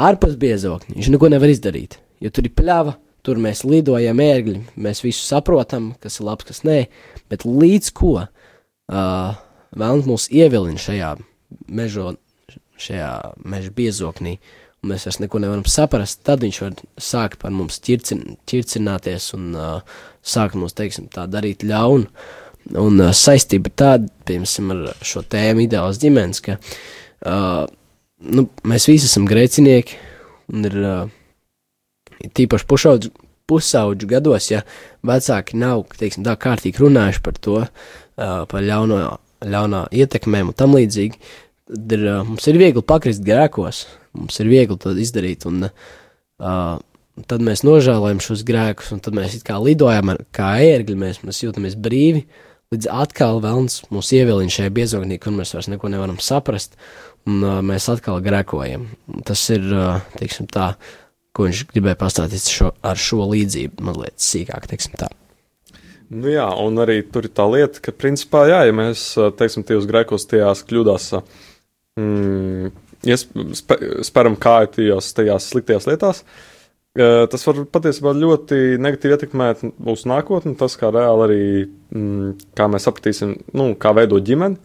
Ārpus 0.00 0.37
biezokņa 0.40 0.96
viņš 0.96 1.11
neko 1.12 1.31
nevar 1.33 1.53
izdarīt, 1.53 1.98
jo 2.22 2.31
tur 2.33 2.46
ir 2.48 2.55
pļava, 2.57 2.96
tur 3.26 3.40
mēs 3.42 3.64
lidojam 3.68 4.22
ērgļi, 4.22 4.62
mēs 4.81 5.03
visu 5.05 5.26
saprotam, 5.26 5.92
kas 6.00 6.20
ir 6.20 6.29
labs, 6.31 6.46
kas 6.48 6.62
nē, 6.64 6.79
bet 7.33 7.44
līdz 7.44 7.90
ko 7.96 8.14
uh, 8.22 9.35
vēlams 9.76 10.09
mūs 10.09 10.31
ievilina 10.33 10.81
šajā 10.81 11.14
mežo, 11.68 12.14
šajā 12.81 13.11
meža 13.44 13.74
biezoknī, 13.76 14.38
un 14.81 14.93
mēs 14.93 15.07
vairs 15.07 15.21
neko 15.21 15.40
nevaram 15.43 15.64
saprast, 15.69 16.23
tad 16.25 16.45
viņš 16.45 16.61
var 16.64 16.79
sākt 17.01 17.40
par 17.43 17.53
mums 17.53 17.81
ķircin, 17.85 18.23
ķircināties 18.49 19.31
un 19.37 19.51
uh, 19.57 19.99
sākt 20.25 20.57
mums, 20.59 20.77
teiksim, 20.77 21.11
tā 21.12 21.27
darīt 21.31 21.64
ļaunu. 21.69 22.09
Un 22.81 23.01
uh, 23.01 23.12
saistība 23.16 23.73
tāda, 23.73 24.09
piemēram, 24.29 24.73
ar 24.93 25.07
šo 25.07 25.25
tēmu 25.29 25.64
ideāls 25.66 26.01
ģimenes, 26.01 26.43
ka 26.45 26.57
uh, 26.57 27.64
nu, 28.21 28.47
mēs 28.69 28.88
visi 28.88 29.09
esam 29.09 29.29
grēcinieki, 29.29 29.99
un 30.55 30.69
ir 30.69 30.79
uh, 30.81 31.03
tīpaši 32.37 32.69
pušaudžu, 32.69 33.12
pusauģu 33.51 34.09
gados, 34.11 34.51
ja 34.53 34.62
vecāki 35.07 35.59
nav, 35.59 35.85
teiksim, 35.99 36.25
tā 36.25 36.37
kārtīgi 36.40 36.81
runājuši 36.81 37.23
par 37.27 37.40
to, 37.43 37.61
uh, 37.66 38.43
par 38.49 38.64
ļauno, 38.64 39.01
ļaunā 39.45 39.87
ietekmēm 39.97 40.53
un 40.53 40.57
tam 40.57 40.77
līdzīgi, 40.77 41.21
tad 41.21 41.31
ir, 41.70 42.04
uh, 42.04 42.20
mums 42.26 42.46
ir 42.50 42.59
viegli 42.61 42.83
pakrist 42.87 43.24
grēkos, 43.26 43.85
mums 44.18 44.38
ir 44.42 44.50
viegli 44.50 44.78
to 44.80 44.92
izdarīt, 44.98 45.46
un 45.48 45.68
uh, 45.68 46.76
tad 47.30 47.44
mēs 47.44 47.64
nožēlojam 47.66 48.22
šos 48.24 48.44
grēkus, 48.48 48.92
un 48.94 49.02
tad 49.04 49.16
mēs 49.16 49.38
kā 49.46 49.59
lidojam 49.62 50.14
ar, 50.14 50.22
kā 50.35 50.54
ērgļi, 50.64 50.98
mēs, 50.98 51.22
mēs 51.26 51.42
jūtamies 51.44 51.76
brīvi, 51.80 52.24
līdz 52.74 52.90
atkal 52.94 53.40
vēlns 53.42 53.85
mūs 53.90 54.12
ievilina 54.16 54.52
šajā 54.54 54.72
biezognī, 54.74 55.18
kur 55.22 55.35
mēs 55.37 55.54
vairs 55.56 55.70
neko 55.72 55.90
nevaram 55.92 56.20
saprast, 56.22 56.76
un 57.28 57.42
uh, 57.44 57.61
mēs 57.66 57.88
atkal 57.92 58.22
grēkojam. 58.24 58.88
Tas 59.28 59.46
ir, 59.54 59.66
uh, 59.74 60.02
teiksim 60.18 60.50
tā, 60.50 60.74
ko 61.37 61.46
viņš 61.46 61.64
gribēja 61.70 61.98
pastāstīt 61.98 62.50
šo, 62.50 62.74
ar 62.83 62.98
šo 62.98 63.24
līdzību 63.30 63.87
mazliet 63.87 64.18
sīkāk, 64.22 64.70
teiksim 64.70 64.98
tā. 65.00 65.11
Nu 66.11 66.26
jā, 66.26 66.48
un 66.59 66.74
arī 66.83 67.04
tur 67.06 67.28
ir 67.28 67.30
tā 67.38 67.44
lieta, 67.46 67.78
ka, 67.85 67.92
principā, 67.94 68.42
jā, 68.50 68.64
ja 68.66 68.74
mēs, 68.74 69.12
teiksim, 69.38 69.62
tajos 69.66 69.87
grēkos 69.87 70.26
tajās 70.26 70.64
kļūdās, 70.66 71.04
mm, 72.00 72.70
ja 73.08 73.18
sp 73.20 73.76
speram 74.06 74.38
kāju 74.40 74.72
tajās, 74.76 75.12
tajās 75.16 75.50
sliktajās 75.52 75.88
lietās, 75.90 76.24
tas 76.96 77.46
var 77.46 77.62
patiesībā 77.70 78.12
ļoti 78.18 78.80
negatīvi 78.82 79.16
ietekmēt 79.16 79.62
mūsu 79.78 80.10
nākotni, 80.10 80.56
tas, 80.58 80.74
kā 80.80 80.90
reāli 80.94 81.26
arī, 81.26 81.44
mm, 81.94 82.34
kā 82.58 82.66
mēs 82.72 82.88
sapratīsim, 82.88 83.36
nu, 83.56 83.70
kā 83.80 83.94
veidot 83.96 84.26
ģimeni, 84.26 84.58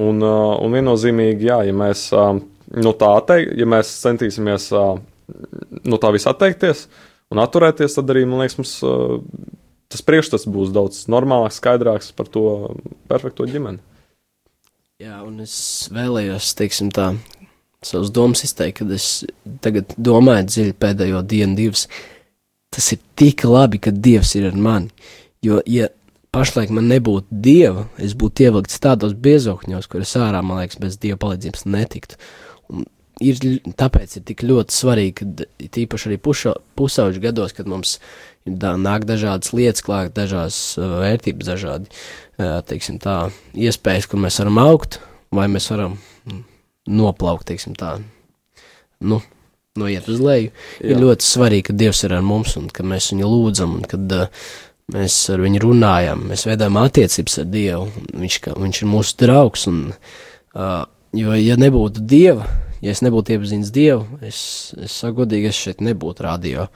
un, 0.00 0.24
un 0.24 0.78
viennozīmīgi, 0.78 1.50
jā, 1.50 1.60
ja 1.68 1.76
mēs 1.76 2.08
no 2.14 2.94
tā 2.96 3.12
atteik, 3.18 3.52
ja 3.58 3.68
mēs 3.68 3.92
centīsimies 4.02 4.70
no 4.72 6.00
tā 6.00 6.10
visa 6.14 6.32
atteikties 6.34 6.86
un 7.30 7.42
atturēties, 7.42 7.96
tad 7.98 8.10
arī, 8.12 8.24
man 8.28 8.42
liekas, 8.42 8.58
mums 8.58 8.74
tas 9.90 10.04
priekšstats 10.06 10.46
būs 10.50 10.72
daudz 10.74 11.04
normālāks, 11.10 11.58
skaidrāks 11.60 12.12
par 12.16 12.30
to 12.30 12.44
perfekto 13.10 13.46
ģimeni. 13.50 13.82
Jā, 15.00 15.22
un 15.24 15.38
es 15.40 15.54
vēlējos, 15.96 16.50
teiksim 16.58 16.90
tā, 16.92 17.14
savus 17.80 18.10
domas 18.12 18.42
izteikt, 18.44 18.82
kad 18.82 18.90
es 18.92 19.06
tagad 19.64 19.94
domāju 19.96 20.44
dziļi 20.50 20.74
pēdējo 20.76 21.22
dienu, 21.24 21.56
divas. 21.56 21.86
Tas 22.70 22.90
ir 22.92 23.00
tik 23.16 23.46
labi, 23.48 23.80
ka 23.80 23.94
Dievs 23.96 24.34
ir 24.36 24.50
ar 24.50 24.58
mani. 24.60 24.92
Jo, 25.42 25.62
ja 25.64 25.88
pašlaik 26.36 26.68
man 26.76 26.90
nebūtu 26.92 27.40
Dieva, 27.46 27.86
es 27.96 28.12
būtu 28.12 28.44
ievilkts 28.44 28.82
tādos 28.84 29.16
biezokņos, 29.24 29.88
kuras 29.88 30.12
ārā, 30.20 30.44
man 30.44 30.60
liekas, 30.60 30.78
bez 30.84 31.00
Dieva 31.00 31.16
palīdzības 31.24 31.64
netiktu. 31.72 32.20
Un 32.68 32.84
ir, 33.24 33.40
tāpēc 33.80 34.18
ir 34.20 34.28
tik 34.28 34.44
ļoti 34.44 34.76
svarīgi, 34.76 35.16
ka 35.16 35.68
tīpaši 35.78 36.10
arī 36.10 36.20
pusauģu 36.20 37.24
gados, 37.24 37.56
kad 37.56 37.72
mums 37.72 37.96
da, 38.46 38.74
nāk 38.80 39.06
dažādas 39.08 39.52
lietas 39.56 39.84
klāt, 39.86 40.14
dažādas 40.16 40.60
uh, 40.78 41.00
vērtības, 41.02 41.50
dažādi, 41.52 41.90
uh, 42.38 42.60
teiksim 42.66 43.00
tā, 43.02 43.18
iespējas, 43.54 44.08
kur 44.10 44.22
mēs 44.22 44.40
varam 44.42 44.62
augt, 44.62 45.00
vai 45.34 45.48
mēs 45.50 45.68
varam 45.72 45.98
mm, 46.24 46.40
noplaukt, 47.00 47.48
teiksim 47.50 47.76
tā, 47.78 47.98
nu, 49.00 49.20
noiet 49.78 50.08
uz 50.10 50.18
leju. 50.22 50.50
Jā. 50.80 50.88
Ir 50.90 51.04
ļoti 51.04 51.26
svarīgi, 51.26 51.68
ka 51.68 51.78
Dievs 51.78 52.02
ir 52.06 52.16
ar 52.16 52.26
mums 52.26 52.56
un 52.58 52.66
ka 52.74 52.84
mēs 52.86 53.12
viņu 53.12 53.30
lūdzam 53.30 53.78
un 53.78 53.86
kad 53.88 54.16
uh, 54.16 54.48
mēs 54.90 55.16
ar 55.32 55.42
viņu 55.44 55.62
runājam, 55.64 56.24
mēs 56.30 56.46
veidojam 56.48 56.80
attiecības 56.80 57.38
ar 57.42 57.50
Dievu. 57.50 58.06
Viņš, 58.10 58.38
ka, 58.44 58.56
viņš 58.58 58.82
ir 58.82 58.90
mūsu 58.90 59.18
draugs. 59.22 59.66
Un, 59.70 59.82
uh, 60.56 60.82
jo, 61.16 61.36
ja 61.38 61.58
nebūtu 61.60 62.04
Dieva, 62.10 62.48
ja 62.84 62.94
es 62.94 63.04
nebūtu 63.06 63.36
iepazinis 63.36 63.72
Dievu, 63.74 64.20
es, 64.26 64.40
es 64.80 64.96
saku 65.02 65.22
godīgi, 65.22 65.52
es 65.52 65.60
šeit 65.66 65.84
nebūtu 65.84 66.26
radio. 66.26 66.66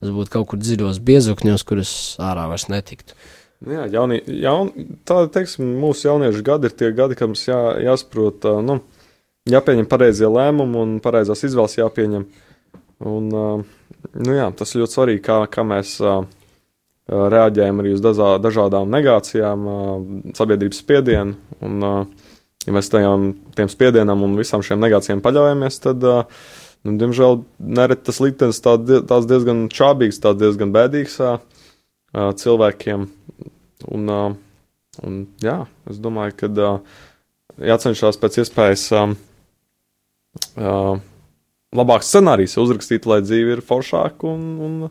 Es 0.00 0.12
būtu 0.14 0.32
kaut 0.32 0.48
kur 0.50 0.60
dziļos 0.60 1.02
biezokņos, 1.04 1.66
kuras 1.68 1.92
ārā 2.24 2.46
vairs 2.48 2.70
netiktu. 2.72 3.16
Nu 3.60 3.74
Jā, 3.76 3.84
jaunie, 3.92 4.22
jaun, 4.40 4.70
tā 5.04 5.26
teiksim, 5.32 5.74
mūsu 5.82 6.06
jauniešu 6.08 6.40
gadi 6.46 6.70
ir 6.70 6.76
tie 6.76 6.88
gadi, 6.96 7.16
kad 7.18 7.28
mums 7.28 7.42
jā, 7.44 7.58
jāsaprot, 7.84 8.46
uh, 8.48 8.62
nu, 8.64 8.78
jāpieņem 9.52 9.88
pareizie 9.90 10.30
lēmumi 10.32 10.80
un 10.80 10.94
pareizās 11.04 11.44
izvēles 11.44 11.76
jāpieņem. 11.76 12.24
Un, 13.10 13.28
uh, 13.28 13.98
nu 14.16 14.36
jā, 14.38 14.48
tas 14.56 14.72
ir 14.72 14.80
ļoti 14.80 14.96
svarīgi, 14.96 15.22
kā, 15.28 15.42
kā 15.52 15.66
mēs 15.68 15.98
uh, 16.00 16.22
reaģējam 17.10 17.82
arī 17.82 17.92
uz 17.96 18.00
dazā, 18.04 18.30
dažādām 18.40 18.90
negācijām, 18.92 19.68
sabiedrības 20.36 20.80
spiedienu. 20.80 21.36
Un, 21.64 21.84
ja 22.64 22.74
mēs 22.76 22.90
tajām, 22.92 23.32
tiem 23.56 23.70
spiedienam 23.72 24.22
un 24.24 24.36
visām 24.38 24.62
šiem 24.64 24.80
negācijām 24.82 25.22
paļaujamies, 25.24 25.80
tad, 25.84 26.06
nu, 26.86 26.96
diemžēl, 27.00 27.42
nereti 27.58 28.06
tas 28.08 28.20
liktenis 28.22 28.62
tā, 28.64 28.76
tās 29.08 29.28
diezgan 29.28 29.66
čābīgs, 29.72 30.20
tās 30.22 30.38
diezgan 30.40 30.72
bēdīgs 30.74 31.18
cilvēkiem. 32.42 33.06
Un, 33.90 34.08
un, 35.00 35.20
jā, 35.44 35.58
es 35.90 36.00
domāju, 36.02 36.36
ka 36.40 36.72
jācenšas 37.70 38.20
pēc 38.20 38.40
iespējas 38.42 38.88
labāks 41.76 42.10
scenārijs 42.10 42.58
uzrakstīt, 42.60 43.06
lai 43.08 43.20
dzīve 43.24 43.56
ir 43.56 43.64
foršāka 43.66 44.28
un, 44.30 44.44
un, 44.66 44.90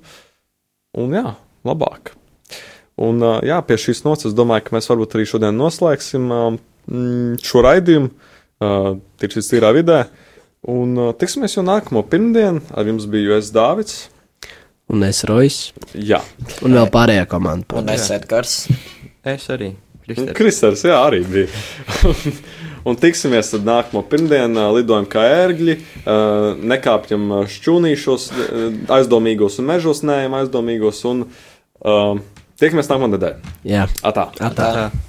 un 1.00 1.20
jā, 1.20 1.36
labāk. 1.68 2.14
Un, 3.00 3.24
jā, 3.48 3.60
pie 3.64 3.78
šīs 3.80 4.04
nots 4.04 4.28
es 4.28 4.36
domāju, 4.36 4.66
ka 4.68 4.76
mēs 4.76 4.90
varbūt 4.92 5.16
arī 5.16 5.28
šodien 5.30 5.56
noslēgsim 5.56 6.34
šo 7.46 7.64
raidījumu 7.64 8.10
Tiršīs 8.60 9.48
tīrā 9.54 9.70
vidē. 9.76 10.02
Un 10.68 10.96
tiksimies 11.20 11.56
jau 11.56 11.64
nākamo 11.64 12.04
pirmdienu. 12.10 12.64
Ar 12.76 12.88
jums 12.90 13.06
biju 13.10 13.38
es 13.38 13.52
Dāvids. 13.56 14.08
Un 14.90 15.06
es 15.06 15.22
Rojas. 15.30 15.70
Jā. 15.94 16.20
Un 16.66 16.76
vēl 16.76 16.90
pārējā 16.92 17.28
komanda. 17.30 17.78
Un 17.80 17.92
es 17.94 18.10
Edgars. 18.12 18.64
Es 19.24 19.46
arī. 19.54 19.76
Kristers. 20.10 20.34
Kristers, 20.38 20.84
jā, 20.90 20.98
arī 21.06 21.22
bija. 21.30 21.48
Un 22.90 22.96
tiksimies 22.98 23.52
tad 23.52 23.68
nākamo 23.68 24.02
pirmdienu, 24.10 24.64
lidojam 24.74 25.06
kā 25.12 25.22
ērgļi, 25.44 25.76
nekāpjam 26.72 27.28
šķūnīšos, 27.52 28.30
aizdomīgos 28.96 29.60
un 29.62 29.68
mežos, 29.70 30.02
neejam 30.08 30.38
aizdomīgos. 30.40 31.04
Un 31.12 31.26
uh, 31.28 32.16
tiekamies 32.58 32.90
nākamā 32.90 33.12
nedēļa. 33.14 33.54
Jā, 33.68 33.86
Atā! 34.02 34.30
atā. 34.40 34.72
Tā. 34.80 35.09